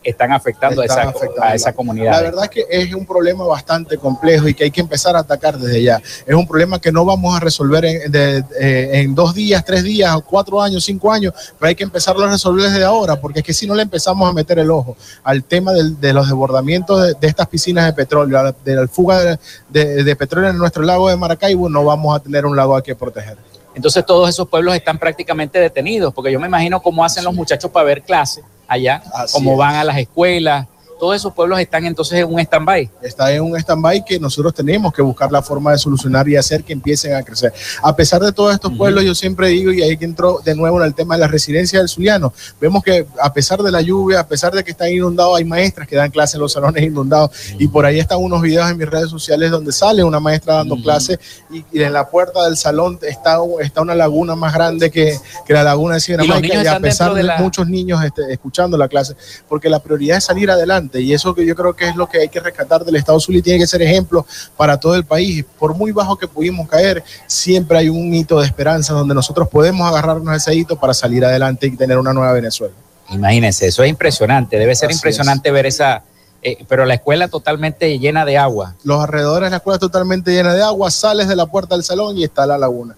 [0.04, 2.12] están afectando a esa, afectando a esa comunidad.
[2.12, 5.20] La verdad es que es un problema bastante complejo y que hay que empezar a
[5.20, 6.02] atacar desde ya.
[6.26, 9.84] Es un problema que no vamos a resolver en, de- eh, en dos días, tres
[9.84, 13.46] días, cuatro años, cinco años, pero hay que empezarlo a resolver desde ahora, porque es
[13.46, 17.02] que si no le empezamos a meter el ojo al tema del- de los desbordamientos
[17.02, 19.38] de, de estas piscinas de petróleo, de la fuga
[19.70, 22.96] de petróleo en nuestro lago de Maracaibo, no vamos a tener un lago a que
[22.96, 23.38] proteger.
[23.76, 27.72] Entonces todos esos pueblos están prácticamente detenidos, porque yo me imagino cómo hacen los muchachos
[27.72, 28.44] para ver clases
[28.74, 29.58] allá, Así cómo es.
[29.58, 30.68] van a las escuelas.
[31.04, 32.90] Todos esos pueblos están entonces en un stand-by.
[33.02, 36.64] está en un stand-by que nosotros tenemos que buscar la forma de solucionar y hacer
[36.64, 37.52] que empiecen a crecer.
[37.82, 40.80] A pesar de todos estos pueblos, yo siempre digo, y ahí que entró de nuevo
[40.80, 42.32] en el tema de la residencia del Zuliano,
[42.62, 45.90] vemos que a pesar de la lluvia, a pesar de que está inundado, hay maestras
[45.90, 48.88] que dan clases en los salones inundados, y por ahí están unos videos en mis
[48.90, 51.20] redes sociales donde sale una maestra dando clase
[51.52, 55.52] y, y en la puerta del salón está, está una laguna más grande que, que
[55.54, 58.32] la laguna de Sierra Y y a están pesar de, de la- muchos niños este,
[58.32, 59.16] escuchando la clase,
[59.50, 62.20] porque la prioridad es salir adelante y eso que yo creo que es lo que
[62.20, 64.26] hay que rescatar del Estado Zulia y tiene que ser ejemplo
[64.58, 65.46] para todo el país.
[65.58, 69.88] Por muy bajo que pudimos caer, siempre hay un hito de esperanza donde nosotros podemos
[69.88, 72.74] agarrarnos a ese hito para salir adelante y tener una nueva Venezuela.
[73.10, 74.58] Imagínense, eso es impresionante.
[74.58, 76.04] Debe ser Así impresionante ver esa,
[76.42, 78.76] eh, pero la escuela totalmente llena de agua.
[78.84, 82.18] Los alrededores de la escuela totalmente llena de agua, sales de la puerta del salón
[82.18, 82.96] y está la laguna.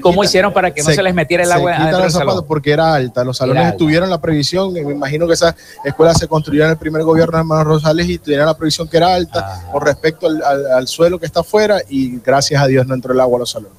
[0.00, 2.44] Cómo hicieron para que no se les metiera el agua adentro del salón?
[2.46, 3.24] Porque era alta.
[3.24, 4.72] Los salones tuvieron la previsión.
[4.72, 8.18] Me imagino que esa escuela se construyó en el primer gobierno de Hermanos Rosales y
[8.18, 9.70] tuvieron la previsión que era alta ah.
[9.72, 13.38] con respecto al, suelo que está afuera y gracias a Dios no entró el agua
[13.38, 13.76] a los salones.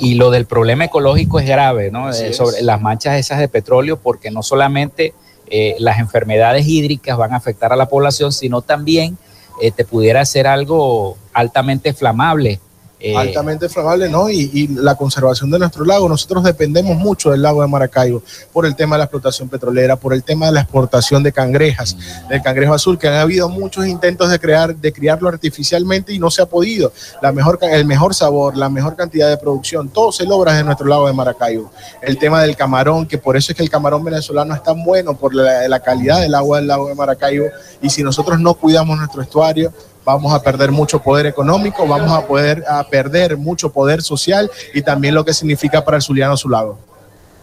[0.00, 2.10] Y lo del problema ecológico es grave, ¿no?
[2.10, 5.12] Eh, sobre las manchas esas de petróleo, porque no solamente
[5.50, 9.18] eh, las enfermedades hídricas van a afectar a la población, sino también
[9.60, 12.60] eh, te pudiera ser algo altamente flamable
[13.00, 14.28] eh, altamente inflamable, ¿no?
[14.28, 16.08] Y, la conservación de nuestro lago.
[16.08, 18.22] Nosotros dependemos mucho del lago de Maracaibo
[18.52, 21.96] por el tema de la explotación petrolera, por el tema de la exportación de cangrejas,
[22.28, 26.30] del cangrejo azul, que han habido muchos intentos de crear, de criarlo artificialmente y no
[26.30, 26.92] se ha podido.
[27.22, 30.86] La mejor, el mejor sabor, la mejor cantidad de producción, todo se logra en nuestro
[30.86, 31.70] lago de Maracaibo.
[32.02, 35.16] El tema del camarón, que por eso es que el camarón venezolano es tan bueno,
[35.16, 37.46] por la, la calidad del agua del lago de Maracaibo.
[37.80, 39.72] Y si nosotros no cuidamos nuestro estuario,
[40.08, 44.80] vamos a perder mucho poder económico, vamos a poder a perder mucho poder social y
[44.80, 46.78] también lo que significa para el Zuliano su lago.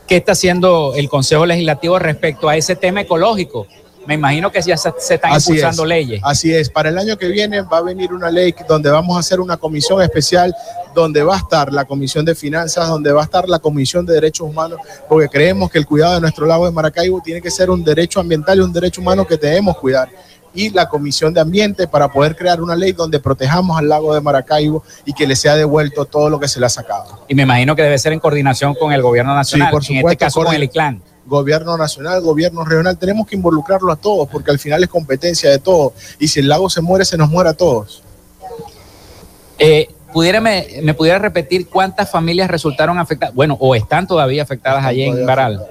[0.07, 3.67] ¿Qué está haciendo el Consejo Legislativo respecto a ese tema ecológico?
[4.07, 6.21] Me imagino que ya se, están impulsando leyes.
[6.23, 9.19] Así es, para el año que viene va a venir una ley donde vamos a
[9.19, 10.55] hacer una comisión especial
[10.95, 14.13] donde va a estar la Comisión de Finanzas, donde va a estar la Comisión de
[14.13, 17.69] Derechos Humanos, porque creemos que el cuidado de nuestro lago de Maracaibo tiene que ser
[17.69, 20.09] un derecho ambiental y un derecho humano que debemos cuidar
[20.55, 24.21] y la Comisión de Ambiente para poder crear una ley donde protejamos al lago de
[24.21, 27.25] Maracaibo y que le sea devuelto todo lo que se le ha sacado.
[27.27, 30.11] Y me imagino que debe ser en coordinación con el gobierno nacional, por supuesto, en
[30.11, 31.01] este caso con el ICLAN.
[31.27, 35.59] Gobierno nacional, gobierno regional, tenemos que involucrarlo a todos porque al final es competencia de
[35.59, 38.03] todos y si el lago se muere, se nos muere a todos.
[39.57, 39.89] Eh,
[40.81, 43.35] ¿Me pudiera repetir cuántas familias resultaron afectadas?
[43.35, 45.65] Bueno, o están todavía afectadas allí en Baral.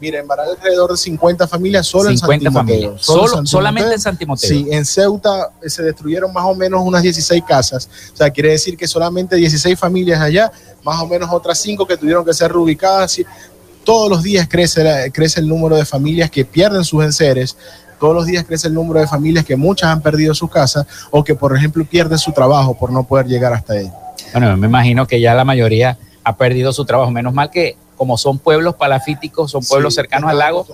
[0.00, 2.98] Mira, en Baral alrededor de 50 familias solo en Santimoteo.
[2.98, 4.48] Solo, solamente en Santimoteo.
[4.48, 7.88] Sí, en Ceuta eh, se destruyeron más o menos unas 16 casas.
[8.12, 10.52] O sea, quiere decir que solamente 16 familias allá,
[10.84, 13.20] más o menos otras 5 que tuvieron que ser reubicadas.
[13.82, 17.56] Todos los días crece, crece el número de familias que pierden sus enseres.
[17.98, 21.24] Todos los días crece el número de familias que muchas han perdido su casa o
[21.24, 23.90] que, por ejemplo, pierden su trabajo por no poder llegar hasta ahí.
[24.32, 27.10] Bueno, me imagino que ya la mayoría ha perdido su trabajo.
[27.10, 30.66] Menos mal que como son pueblos palafíticos, son pueblos cercanos al lago,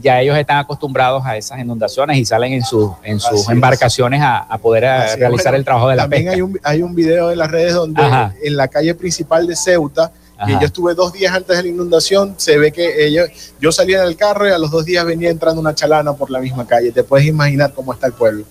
[0.00, 4.58] ya ellos están acostumbrados a esas inundaciones y salen en, sus en sus embarcaciones a,
[4.60, 4.82] poder
[5.18, 8.02] realizar el trabajo de la también Hay un, hay un video en las redes donde
[8.42, 10.10] en la calle principal de Ceuta,
[10.46, 13.28] que yo estuve dos días antes de la inundación, se ve que ellos,
[13.60, 16.40] yo salía del carro y a los dos días venía entrando una chalana por la
[16.40, 16.92] misma calle.
[16.92, 18.44] Te puedes imaginar cómo está el pueblo.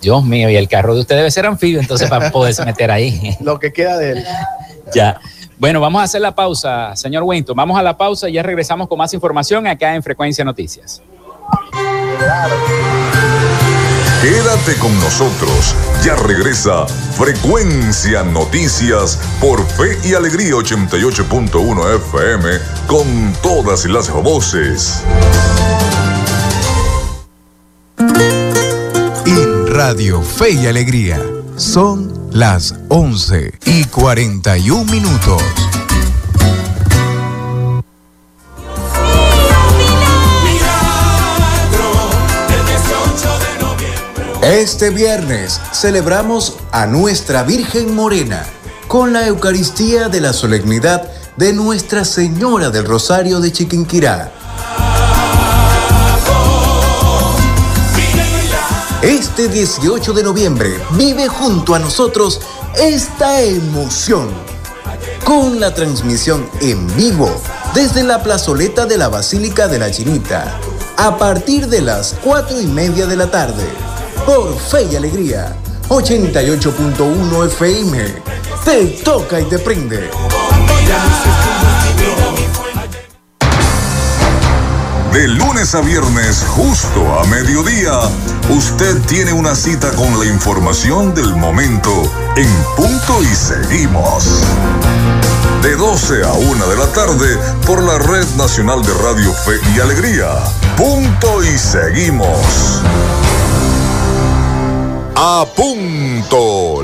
[0.00, 3.36] Dios mío, y el carro de usted debe ser anfibio, entonces para poderse meter ahí.
[3.40, 4.24] Lo que queda de él.
[4.94, 5.20] Ya.
[5.58, 7.56] Bueno, vamos a hacer la pausa, señor Winton.
[7.56, 11.02] Vamos a la pausa y ya regresamos con más información acá en Frecuencia Noticias.
[14.20, 15.74] Quédate con nosotros.
[16.04, 22.48] Ya regresa Frecuencia Noticias por Fe y Alegría 88.1 FM
[22.86, 25.04] con todas las voces.
[29.26, 31.20] En Radio Fe y Alegría
[31.56, 35.42] son las 11 y 41 minutos.
[44.42, 48.44] Este viernes celebramos a nuestra Virgen Morena
[48.86, 54.32] con la Eucaristía de la solemnidad de Nuestra Señora del Rosario de Chiquinquirá
[59.02, 62.40] Este 18 de noviembre vive junto a nosotros
[62.76, 64.28] esta emoción
[65.24, 67.30] con la transmisión en vivo
[67.74, 70.58] desde la plazoleta de la Basílica de la Chinita
[70.96, 73.64] a partir de las 4 y media de la tarde
[74.24, 75.54] por Fe y Alegría
[75.88, 78.14] 88.1 FM.
[78.64, 80.10] Te toca y te prende.
[85.12, 88.00] De lunes a viernes, justo a mediodía,
[88.50, 91.90] usted tiene una cita con la información del momento
[92.36, 94.42] en punto y seguimos.
[95.62, 99.80] De 12 a 1 de la tarde por la Red Nacional de Radio Fe y
[99.80, 100.28] Alegría.
[100.76, 102.82] Punto y seguimos.
[105.16, 105.44] A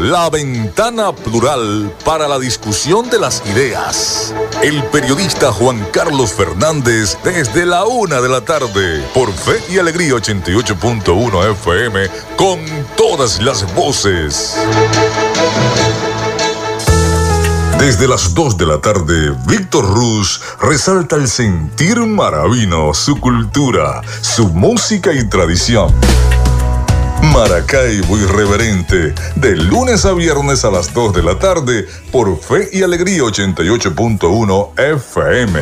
[0.00, 4.34] la ventana plural para la discusión de las ideas.
[4.62, 10.14] El periodista Juan Carlos Fernández desde la una de la tarde por Fe y Alegría
[10.14, 12.60] 88.1 FM con
[12.96, 14.54] todas las voces.
[17.78, 24.48] Desde las 2 de la tarde, Víctor Ruz resalta el sentir maravino, su cultura, su
[24.50, 25.92] música y tradición.
[27.22, 32.82] Maracaibo Irreverente, de lunes a viernes a las 2 de la tarde por Fe y
[32.82, 35.60] Alegría 88.1 FM.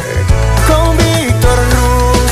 [0.66, 2.30] Con Víctor Luz.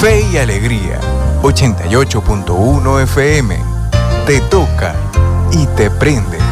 [0.00, 1.00] Fe y Alegría
[1.42, 3.56] 88.1 FM.
[4.26, 4.94] Te toca
[5.52, 6.51] y te prende.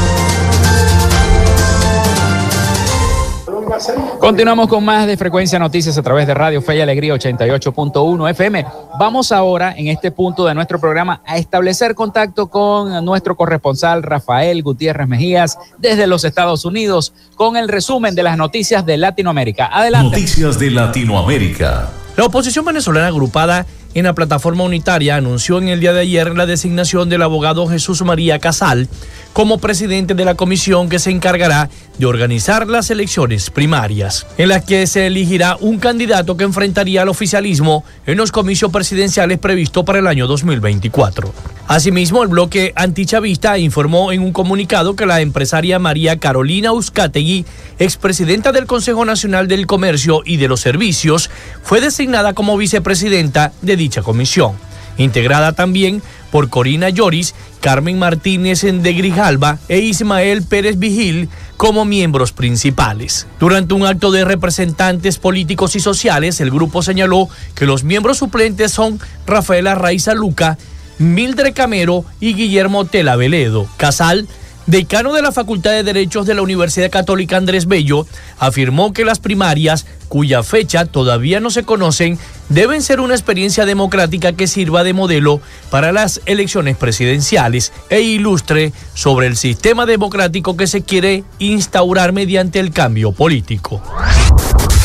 [4.19, 8.65] Continuamos con más de Frecuencia Noticias a través de Radio Fe y Alegría 88.1 FM.
[8.99, 14.61] Vamos ahora, en este punto de nuestro programa, a establecer contacto con nuestro corresponsal Rafael
[14.61, 19.69] Gutiérrez Mejías desde los Estados Unidos con el resumen de las noticias de Latinoamérica.
[19.71, 20.17] Adelante.
[20.17, 21.89] Noticias de Latinoamérica.
[22.17, 26.45] La oposición venezolana agrupada en la plataforma unitaria anunció en el día de ayer la
[26.45, 28.87] designación del abogado Jesús María Casal
[29.33, 34.63] como presidente de la comisión que se encargará de organizar las elecciones primarias, en las
[34.63, 39.99] que se elegirá un candidato que enfrentaría al oficialismo en los comicios presidenciales previstos para
[39.99, 41.33] el año 2024.
[41.71, 47.45] Asimismo, el bloque antichavista informó en un comunicado que la empresaria María Carolina Uzcategui,
[47.79, 51.29] expresidenta del Consejo Nacional del Comercio y de los Servicios,
[51.63, 54.57] fue designada como vicepresidenta de dicha comisión,
[54.97, 62.33] integrada también por Corina Lloris, Carmen Martínez de Grijalba e Ismael Pérez Vigil como miembros
[62.33, 63.27] principales.
[63.39, 68.73] Durante un acto de representantes políticos y sociales, el grupo señaló que los miembros suplentes
[68.73, 70.57] son Rafaela Raiza Luca,
[70.97, 73.67] Mildred Camero y Guillermo Tela Veledo.
[73.77, 74.27] Casal
[74.65, 78.05] decano de la Facultad de Derechos de la Universidad Católica Andrés Bello,
[78.39, 82.17] afirmó que las primarias, cuya fecha todavía no se conocen,
[82.49, 88.71] deben ser una experiencia democrática que sirva de modelo para las elecciones presidenciales e ilustre
[88.93, 93.81] sobre el sistema democrático que se quiere instaurar mediante el cambio político.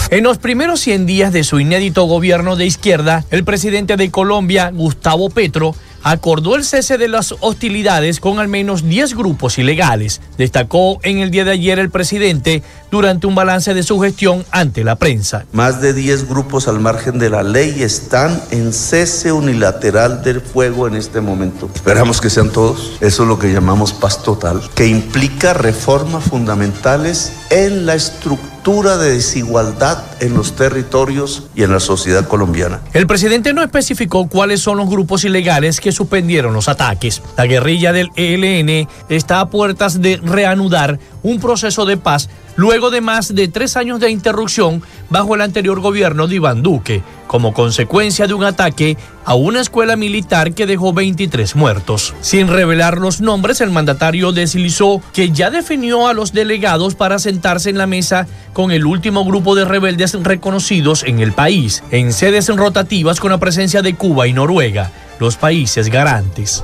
[0.09, 4.71] En los primeros 100 días de su inédito gobierno de izquierda, el presidente de Colombia,
[4.73, 5.75] Gustavo Petro,
[6.13, 11.33] acordó el cese de las hostilidades con al menos 10 grupos ilegales, destacó en el
[11.33, 15.45] día de ayer el presidente durante un balance de su gestión ante la prensa.
[15.53, 20.87] Más de 10 grupos al margen de la ley están en cese unilateral del fuego
[20.87, 21.69] en este momento.
[21.75, 22.97] Esperamos que sean todos.
[23.01, 29.13] Eso es lo que llamamos paz total, que implica reformas fundamentales en la estructura de
[29.13, 32.81] desigualdad en los territorios y en la sociedad colombiana.
[32.95, 37.23] El presidente no especificó cuáles son los grupos ilegales que suspendieron los ataques.
[37.37, 43.01] La guerrilla del ELN está a puertas de reanudar un proceso de paz luego de
[43.01, 48.29] más de tres años de interrupción bajo el anterior gobierno de Iván Duque, como consecuencia
[48.29, 52.15] de un ataque a una escuela militar que dejó 23 muertos.
[52.21, 57.71] Sin revelar los nombres, el mandatario deslizó que ya definió a los delegados para sentarse
[57.71, 62.49] en la mesa con el último grupo de rebeldes reconocidos en el país, en sedes
[62.55, 66.63] rotativas con la presencia de Cuba y Noruega, los países garantes.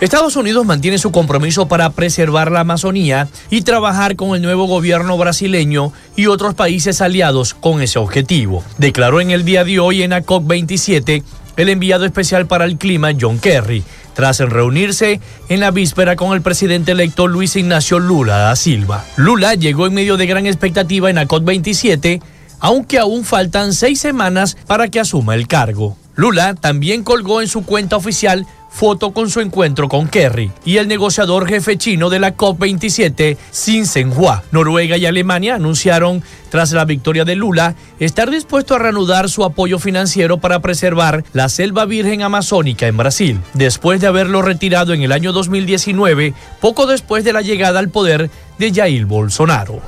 [0.00, 5.18] Estados Unidos mantiene su compromiso para preservar la Amazonía y trabajar con el nuevo gobierno
[5.18, 8.64] brasileño y otros países aliados con ese objetivo.
[8.78, 11.22] Declaró en el día de hoy en la COP27
[11.58, 13.84] el enviado especial para el clima John Kerry,
[14.14, 15.20] tras reunirse
[15.50, 19.04] en la víspera con el presidente electo Luis Ignacio Lula da Silva.
[19.16, 22.22] Lula llegó en medio de gran expectativa en la COP27,
[22.60, 25.96] aunque aún faltan seis semanas para que asuma el cargo.
[26.14, 30.88] Lula también colgó en su cuenta oficial foto con su encuentro con Kerry y el
[30.88, 34.44] negociador jefe chino de la COP27, Xin Zhenhua.
[34.52, 39.78] Noruega y Alemania anunciaron, tras la victoria de Lula, estar dispuesto a reanudar su apoyo
[39.78, 45.12] financiero para preservar la selva virgen amazónica en Brasil, después de haberlo retirado en el
[45.12, 49.80] año 2019, poco después de la llegada al poder de Jair Bolsonaro.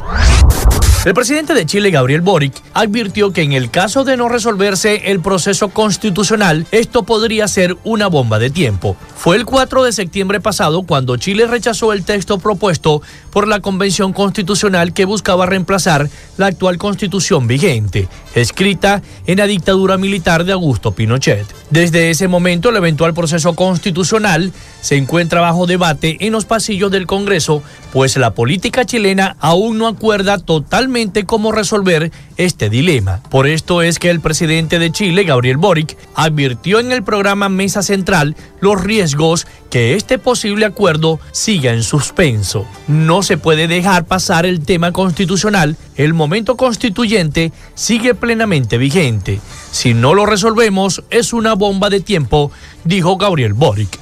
[1.05, 5.19] El presidente de Chile, Gabriel Boric, advirtió que en el caso de no resolverse el
[5.19, 8.97] proceso constitucional, esto podría ser una bomba de tiempo.
[9.17, 14.13] Fue el 4 de septiembre pasado cuando Chile rechazó el texto propuesto por la Convención
[14.13, 20.93] Constitucional que buscaba reemplazar la actual constitución vigente, escrita en la dictadura militar de Augusto
[20.93, 21.47] Pinochet.
[21.71, 27.07] Desde ese momento, el eventual proceso constitucional se encuentra bajo debate en los pasillos del
[27.07, 27.63] Congreso,
[27.93, 33.23] pues la política chilena aún no acuerda totalmente cómo resolver este dilema.
[33.31, 37.83] Por esto es que el presidente de Chile, Gabriel Boric, advirtió en el programa Mesa
[37.83, 42.67] Central los riesgos que este posible acuerdo siga en suspenso.
[42.89, 49.41] No se puede dejar pasar el tema constitucional el momento constituyente sigue plenamente vigente.
[49.73, 52.53] Si no lo resolvemos, es una bomba de tiempo,
[52.85, 53.99] dijo Gabriel Boric.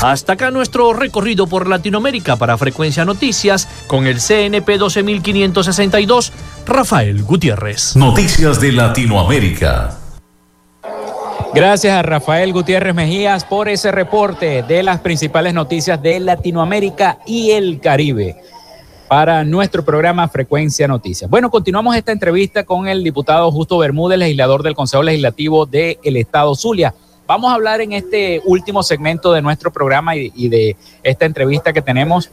[0.00, 6.32] Hasta acá nuestro recorrido por Latinoamérica para Frecuencia Noticias con el CNP 12562,
[6.66, 7.96] Rafael Gutiérrez.
[7.96, 9.98] Noticias de Latinoamérica.
[11.52, 17.50] Gracias a Rafael Gutiérrez Mejías por ese reporte de las principales noticias de Latinoamérica y
[17.50, 18.36] el Caribe
[19.10, 21.28] para nuestro programa Frecuencia Noticias.
[21.28, 26.54] Bueno, continuamos esta entrevista con el diputado Justo Bermúdez, legislador del Consejo Legislativo del Estado
[26.54, 26.94] Zulia.
[27.26, 31.72] Vamos a hablar en este último segmento de nuestro programa y, y de esta entrevista
[31.72, 32.30] que tenemos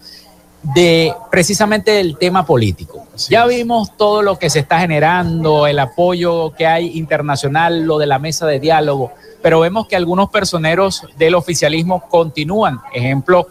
[0.62, 3.08] de precisamente el tema político.
[3.28, 8.06] Ya vimos todo lo que se está generando, el apoyo que hay internacional, lo de
[8.06, 12.82] la mesa de diálogo, pero vemos que algunos personeros del oficialismo continúan.
[12.94, 13.48] Ejemplo,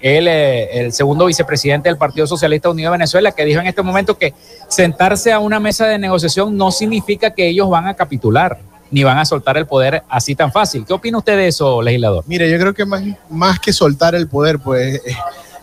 [0.00, 3.82] el, eh, el segundo vicepresidente del Partido Socialista Unido de Venezuela, que dijo en este
[3.82, 4.34] momento que
[4.68, 8.58] sentarse a una mesa de negociación no significa que ellos van a capitular
[8.90, 10.84] ni van a soltar el poder así tan fácil.
[10.86, 12.24] ¿Qué opina usted de eso, legislador?
[12.26, 15.00] Mire, yo creo que más, más que soltar el poder, pues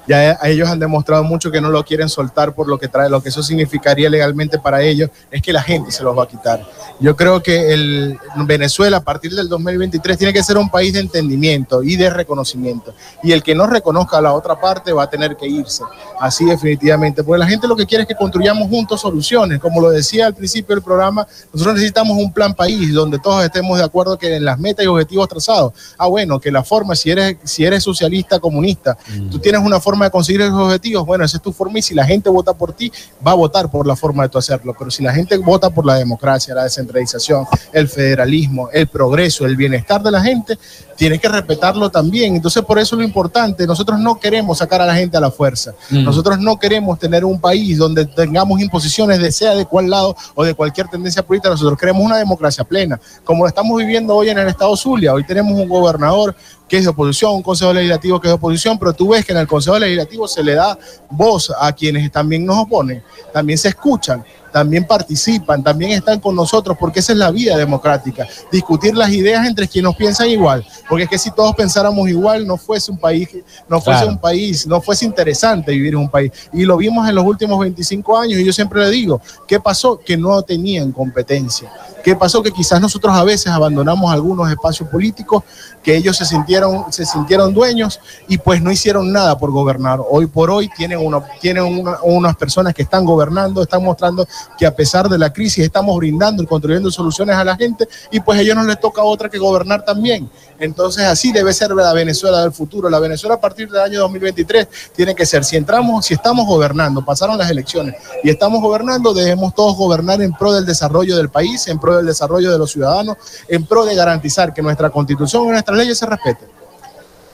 [0.07, 3.21] ya ellos han demostrado mucho que no lo quieren soltar por lo que trae, lo
[3.21, 6.65] que eso significaría legalmente para ellos es que la gente se los va a quitar.
[6.99, 10.99] Yo creo que el Venezuela a partir del 2023 tiene que ser un país de
[10.99, 12.93] entendimiento y de reconocimiento.
[13.21, 15.83] Y el que no reconozca a la otra parte va a tener que irse.
[16.19, 17.23] Así definitivamente.
[17.23, 19.59] Porque la gente lo que quiere es que construyamos juntos soluciones.
[19.59, 23.77] Como lo decía al principio del programa, nosotros necesitamos un plan país donde todos estemos
[23.77, 25.73] de acuerdo que en las metas y objetivos trazados.
[25.97, 28.97] Ah, bueno, que la forma, si eres, si eres socialista, comunista,
[29.31, 31.93] tú tienes una forma de conseguir esos objetivos, bueno, esa es tu forma y si
[31.93, 32.91] la gente vota por ti,
[33.25, 34.75] va a votar por la forma de tu hacerlo.
[34.77, 39.55] Pero si la gente vota por la democracia, la descentralización, el federalismo, el progreso, el
[39.55, 40.57] bienestar de la gente,
[40.95, 42.35] tienes que respetarlo también.
[42.35, 45.73] Entonces, por eso lo importante, nosotros no queremos sacar a la gente a la fuerza.
[45.89, 46.03] Mm.
[46.03, 50.43] Nosotros no queremos tener un país donde tengamos imposiciones de sea de cuál lado o
[50.43, 51.49] de cualquier tendencia política.
[51.49, 55.13] Nosotros queremos una democracia plena, como lo estamos viviendo hoy en el estado Zulia.
[55.13, 56.35] Hoy tenemos un gobernador
[56.67, 59.31] que es de oposición, un consejo legislativo que es de oposición, pero tú ves que
[59.31, 60.77] en el consejo legislativo se le da
[61.09, 64.23] voz a quienes también nos oponen, también se escuchan,
[64.53, 69.45] también participan, también están con nosotros, porque esa es la vida democrática, discutir las ideas
[69.47, 73.27] entre quienes piensan igual, porque es que si todos pensáramos igual no fuese un país,
[73.67, 74.11] no fuese Claro.
[74.13, 76.31] un país, no fuese interesante vivir en un país.
[76.53, 79.99] Y lo vimos en los últimos 25 años y yo siempre le digo, ¿qué pasó?
[79.99, 81.71] Que no tenían competencia.
[82.03, 82.43] ¿Qué pasó?
[82.43, 85.41] Que quizás nosotros a veces abandonamos algunos espacios políticos
[85.81, 89.99] que ellos se sintieron, se sintieron dueños y pues no hicieron nada por gobernar.
[90.09, 94.27] Hoy por hoy tienen, una, tienen una- unas personas que están gobernando, están mostrando
[94.57, 98.19] que a pesar de la crisis estamos brindando y construyendo soluciones a la gente y
[98.19, 100.29] pues a ellos no les toca otra que gobernar también.
[100.59, 102.89] Entonces así debe ser la Venezuela del futuro.
[102.89, 107.03] La Venezuela a partir del año 2023 tiene que ser, si entramos, si estamos gobernando,
[107.03, 111.67] pasaron las elecciones y estamos gobernando, debemos todos gobernar en pro del desarrollo del país,
[111.67, 113.17] en pro del desarrollo de los ciudadanos,
[113.47, 116.47] en pro de garantizar que nuestra constitución y nuestras leyes se respeten.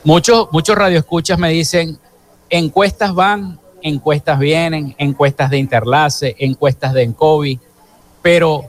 [0.02, 1.98] Muchos, muchos radioescuchas me dicen,
[2.48, 7.58] encuestas van, encuestas vienen, encuestas de Interlace, encuestas de Encovi,
[8.22, 8.64] pero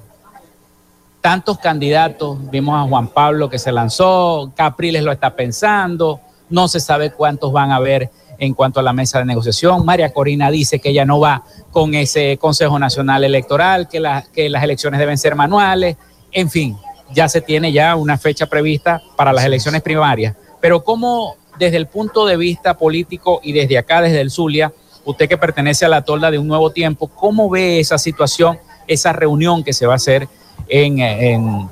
[1.21, 6.79] tantos candidatos, vimos a Juan Pablo que se lanzó, Capriles lo está pensando, no se
[6.79, 8.09] sabe cuántos van a haber
[8.39, 9.85] en cuanto a la mesa de negociación.
[9.85, 14.49] María Corina dice que ella no va con ese Consejo Nacional Electoral, que, la- que
[14.49, 15.95] las elecciones deben ser manuales,
[16.31, 16.75] en fin,
[17.13, 20.35] ya se tiene ya una fecha prevista para las elecciones primarias.
[20.59, 24.73] Pero ¿cómo desde el punto de vista político y desde acá, desde el Zulia,
[25.05, 29.13] usted que pertenece a la tolda de un nuevo tiempo, cómo ve esa situación, esa
[29.13, 30.27] reunión que se va a hacer
[30.67, 31.69] en, en-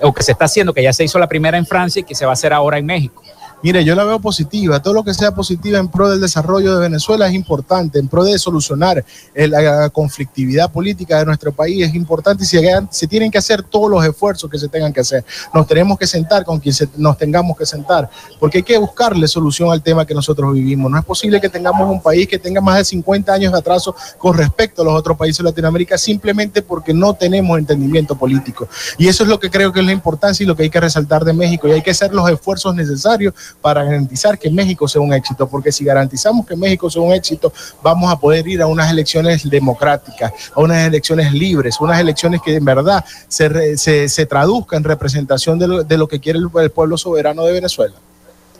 [0.00, 2.14] o que se está haciendo, que ya se hizo la primera en Francia y que
[2.14, 3.22] se va a hacer ahora en México?
[3.60, 4.80] Mire, yo la veo positiva.
[4.80, 8.22] Todo lo que sea positiva en pro del desarrollo de Venezuela es importante, en pro
[8.22, 9.04] de solucionar
[9.34, 13.90] la conflictividad política de nuestro país es importante y se, se tienen que hacer todos
[13.90, 15.24] los esfuerzos que se tengan que hacer.
[15.52, 19.26] Nos tenemos que sentar con quien se- nos tengamos que sentar, porque hay que buscarle
[19.26, 20.88] solución al tema que nosotros vivimos.
[20.90, 23.94] No es posible que tengamos un país que tenga más de 50 años de atraso
[24.18, 28.68] con respecto a los otros países de Latinoamérica simplemente porque no tenemos entendimiento político.
[28.98, 30.80] Y eso es lo que creo que es la importancia y lo que hay que
[30.80, 31.66] resaltar de México.
[31.66, 35.72] Y hay que hacer los esfuerzos necesarios para garantizar que México sea un éxito, porque
[35.72, 40.32] si garantizamos que México sea un éxito, vamos a poder ir a unas elecciones democráticas,
[40.54, 45.58] a unas elecciones libres, unas elecciones que en verdad se, se, se traduzcan en representación
[45.58, 47.94] de lo, de lo que quiere el, el pueblo soberano de Venezuela.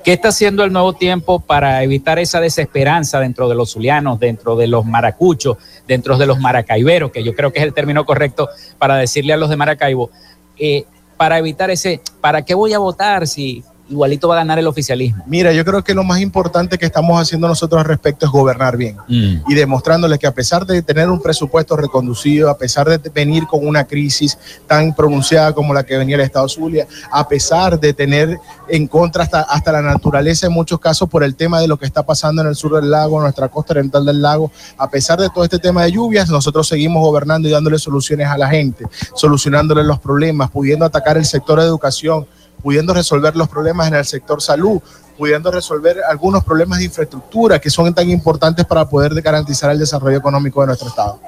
[0.04, 4.56] ¿Qué está haciendo el nuevo tiempo para evitar esa desesperanza dentro de los zulianos, dentro
[4.56, 8.48] de los maracuchos, dentro de los maracaiberos, que yo creo que es el término correcto
[8.78, 10.10] para decirle a los de Maracaibo,
[10.56, 10.84] eh,
[11.16, 15.24] para evitar ese, ¿para qué voy a votar si igualito va a ganar el oficialismo.
[15.26, 18.76] Mira, yo creo que lo más importante que estamos haciendo nosotros al respecto es gobernar
[18.76, 19.42] bien Mm.
[19.48, 23.66] y demostrándoles que a pesar de tener un presupuesto reconducido, a pesar de venir con
[23.66, 28.38] una crisis tan pronunciada como la que venía el Estado Zulia, a pesar de tener
[28.68, 31.86] en contra hasta, hasta la naturaleza en muchos casos por el tema de lo que
[31.86, 35.28] está pasando en el sur del lago, nuestra costa oriental del lago, a pesar de
[35.30, 38.84] todo este tema de lluvias, nosotros seguimos gobernando y dándole soluciones a la gente,
[39.14, 42.26] solucionándole los problemas, pudiendo atacar el sector de educación,
[42.62, 44.80] pudiendo resolver los problemas en el sector salud,
[45.16, 50.16] pudiendo resolver algunos problemas de infraestructura que son tan importantes para poder garantizar el desarrollo
[50.18, 51.18] económico de nuestro Estado.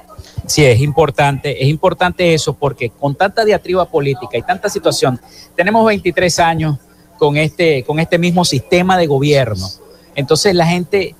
[0.45, 5.19] Sí, es importante, es importante eso porque con tanta diatriba política y tanta situación,
[5.55, 6.77] tenemos 23 años
[7.17, 9.67] con este, con este mismo sistema de gobierno.
[10.15, 11.15] Entonces la gente,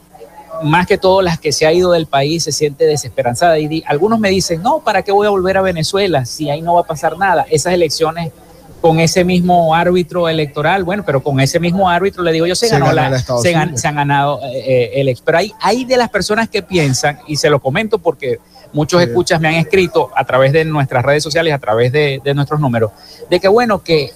[0.64, 3.60] más que todo las que se ha ido del país, se siente desesperanzada.
[3.60, 6.62] Y di- algunos me dicen, no, ¿para qué voy a volver a Venezuela si ahí
[6.62, 7.46] no va a pasar nada?
[7.50, 8.32] Esas elecciones
[8.82, 12.68] con ese mismo árbitro electoral, bueno, pero con ese mismo árbitro, le digo yo, se,
[12.68, 15.22] Se ganó la- se, gan- se han ganado eh, eh, el ex.
[15.22, 18.40] Pero hay, hay de las personas que piensan, y se lo comento porque
[18.74, 19.08] muchos Sí.
[19.10, 22.60] escuchas me han escrito a través de nuestras redes sociales, a través de, de nuestros
[22.60, 22.92] números,
[23.30, 24.10] de que bueno, que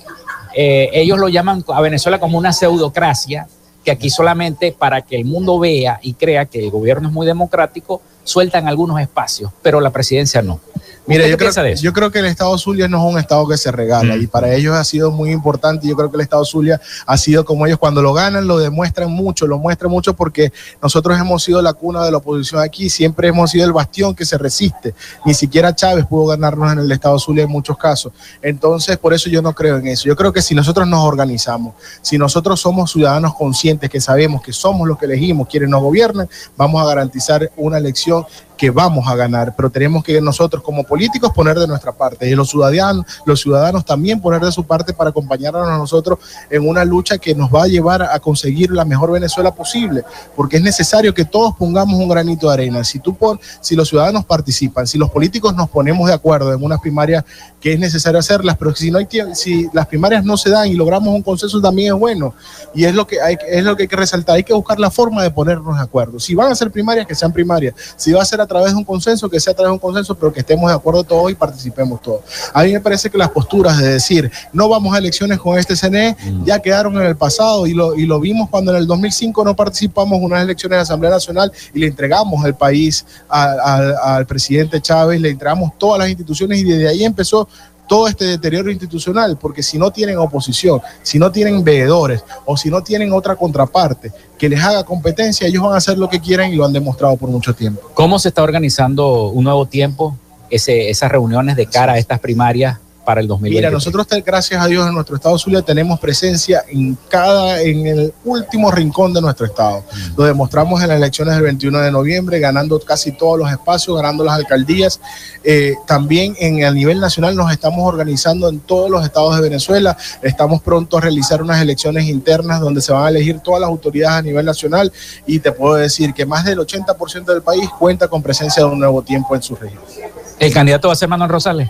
[0.56, 3.48] eh, ellos lo llaman a Venezuela como una pseudocracia,
[3.84, 7.28] que aquí solamente para que el mundo vea y crea que el gobierno es muy
[7.28, 10.60] democrático, sueltan algunos espacios, pero la presidencia no.
[11.08, 14.24] Mira, yo creo que el Estado Zulia no es un Estado que se regala Mm.
[14.24, 15.88] y para ellos ha sido muy importante.
[15.88, 19.12] Yo creo que el Estado Zulia ha sido como ellos cuando lo ganan, lo demuestran
[19.12, 20.52] mucho, lo muestran mucho porque
[20.82, 24.26] nosotros hemos sido la cuna de la oposición aquí, siempre hemos sido el bastión que
[24.26, 24.96] se resiste.
[25.26, 28.12] Ni siquiera Chávez pudo ganarnos en el Estado Zulia en muchos casos.
[28.42, 30.06] Entonces, por eso yo no creo en eso.
[30.06, 34.52] Yo creo que si nosotros nos organizamos, si nosotros somos ciudadanos conscientes que sabemos que
[34.52, 38.28] somos los que elegimos quienes nos gobiernan, vamos a garantizar una elección Emilio
[38.58, 42.36] que vamos a ganar, pero tenemos que nosotros como políticos poner de nuestra parte y
[42.36, 46.86] los ciudadanos, los ciudadanos también poner de su parte para acompañarnos a nosotros en una
[46.86, 50.04] lucha que nos va a llevar a conseguir la mejor Venezuela posible,
[50.36, 52.84] porque es necesario que todos pongamos un granito de arena.
[52.84, 56.64] Si tú pon, si los ciudadanos participan, si los políticos nos ponemos de acuerdo en
[56.64, 57.24] unas primarias
[57.60, 60.74] que es necesario hacerlas, pero si no hay si las primarias no se dan y
[60.74, 62.34] logramos un consenso también es bueno
[62.74, 64.92] y es lo que hay es lo que hay que resaltar, hay que buscar la
[64.92, 66.20] forma de ponernos de acuerdo.
[66.20, 68.78] Si van a ser primarias que sean primarias, si va a ser a través de
[68.78, 71.30] un consenso que sea a través de un consenso, pero que estemos de acuerdo todos
[71.32, 72.22] y participemos todos.
[72.54, 75.76] A mí me parece que las posturas de decir no vamos a elecciones con este
[75.76, 76.16] CNE
[76.46, 79.56] ya quedaron en el pasado y lo, y lo vimos cuando en el 2005 no
[79.56, 84.26] participamos en unas elecciones de Asamblea Nacional y le entregamos el país a- a- al
[84.26, 87.48] presidente Chávez, le entregamos todas las instituciones y desde ahí empezó
[87.88, 92.70] todo este deterioro institucional, porque si no tienen oposición, si no tienen veedores o si
[92.70, 96.52] no tienen otra contraparte que les haga competencia, ellos van a hacer lo que quieran
[96.52, 97.92] y lo han demostrado por mucho tiempo.
[97.94, 100.18] ¿Cómo se está organizando un nuevo tiempo,
[100.50, 103.60] esas reuniones de cara a estas primarias para el 2020?
[103.60, 108.14] Mira, nosotros, gracias a Dios, en nuestro estado Zulia tenemos presencia en cada, en el
[108.24, 109.84] último rincón de nuestro estado.
[110.18, 114.24] Lo demostramos en las elecciones del 21 de noviembre, ganando casi todos los espacios, ganando
[114.24, 115.00] las alcaldías.
[115.44, 119.96] Eh, también en el nivel nacional nos estamos organizando en todos los estados de Venezuela.
[120.22, 124.20] Estamos pronto a realizar unas elecciones internas donde se van a elegir todas las autoridades
[124.20, 124.92] a nivel nacional
[125.26, 128.80] y te puedo decir que más del 80% del país cuenta con presencia de un
[128.80, 130.00] nuevo tiempo en sus regiones.
[130.40, 131.70] ¿El candidato va a ser Manuel Rosales?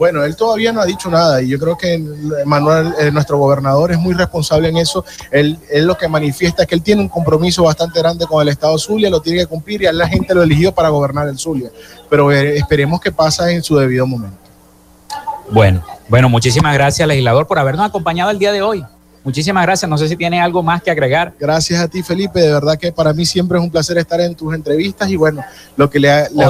[0.00, 2.02] Bueno, él todavía no ha dicho nada y yo creo que
[2.46, 5.04] Manuel, eh, nuestro gobernador, es muy responsable en eso.
[5.30, 8.48] Él, él lo que manifiesta es que él tiene un compromiso bastante grande con el
[8.48, 11.36] Estado Zulia, lo tiene que cumplir y a la gente lo eligió para gobernar el
[11.36, 11.68] Zulia.
[12.08, 14.38] Pero eh, esperemos que pase en su debido momento.
[15.50, 18.82] Bueno, bueno, muchísimas gracias, legislador, por habernos acompañado el día de hoy.
[19.22, 19.86] Muchísimas gracias.
[19.86, 21.34] No sé si tiene algo más que agregar.
[21.38, 22.40] Gracias a ti, Felipe.
[22.40, 25.44] De verdad que para mí siempre es un placer estar en tus entrevistas y bueno,
[25.76, 26.28] lo que le ha...
[26.30, 26.46] le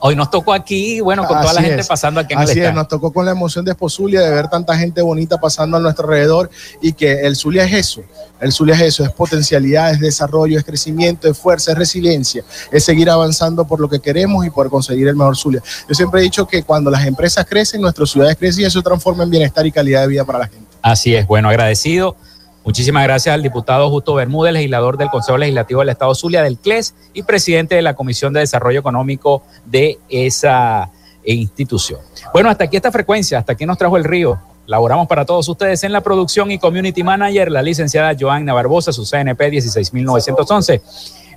[0.00, 1.86] Hoy, nos tocó aquí, bueno, con toda la gente es.
[1.86, 2.76] pasando aquí en el Así es, stand.
[2.76, 6.04] nos tocó con la emoción de Espozulia de ver tanta gente bonita pasando a nuestro
[6.04, 8.02] alrededor y que el Zulia es eso.
[8.40, 12.84] El Zulia es eso, es potencialidad, es desarrollo, es crecimiento, es fuerza, es resiliencia, es
[12.84, 15.62] seguir avanzando por lo que queremos y por conseguir el mejor Zulia.
[15.88, 19.24] Yo siempre he dicho que cuando las empresas crecen, nuestras ciudades crecen y eso transforma
[19.24, 20.66] en bienestar y calidad de vida para la gente.
[20.80, 22.16] Así es, bueno, agradecido.
[22.64, 26.94] Muchísimas gracias al diputado Justo Bermúdez, legislador del Consejo Legislativo del Estado Zulia, del CLES
[27.14, 30.90] y presidente de la Comisión de Desarrollo Económico de esa
[31.24, 32.00] institución.
[32.32, 34.38] Bueno, hasta aquí esta frecuencia, hasta aquí nos trajo el río.
[34.66, 39.06] Laboramos para todos ustedes en la producción y community manager, la licenciada Joanna Barbosa, su
[39.06, 40.82] CNP 16911.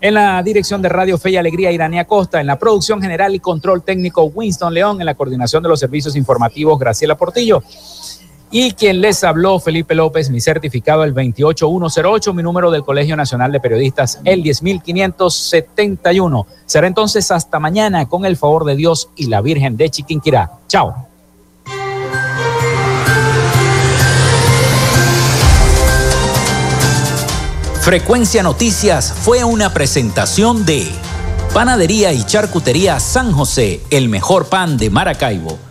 [0.01, 2.41] En la dirección de Radio Fe y Alegría, Irania Costa.
[2.41, 4.99] En la producción general y control técnico, Winston León.
[4.99, 7.63] En la coordinación de los servicios informativos, Graciela Portillo.
[8.53, 13.53] Y quien les habló, Felipe López, mi certificado el 28108, mi número del Colegio Nacional
[13.53, 16.45] de Periodistas el 10571.
[16.65, 20.51] Será entonces hasta mañana con el favor de Dios y la Virgen de Chiquinquirá.
[20.67, 21.07] Chao.
[27.79, 30.91] Frecuencia Noticias fue una presentación de
[31.53, 35.70] Panadería y Charcutería San José, el mejor pan de Maracaibo.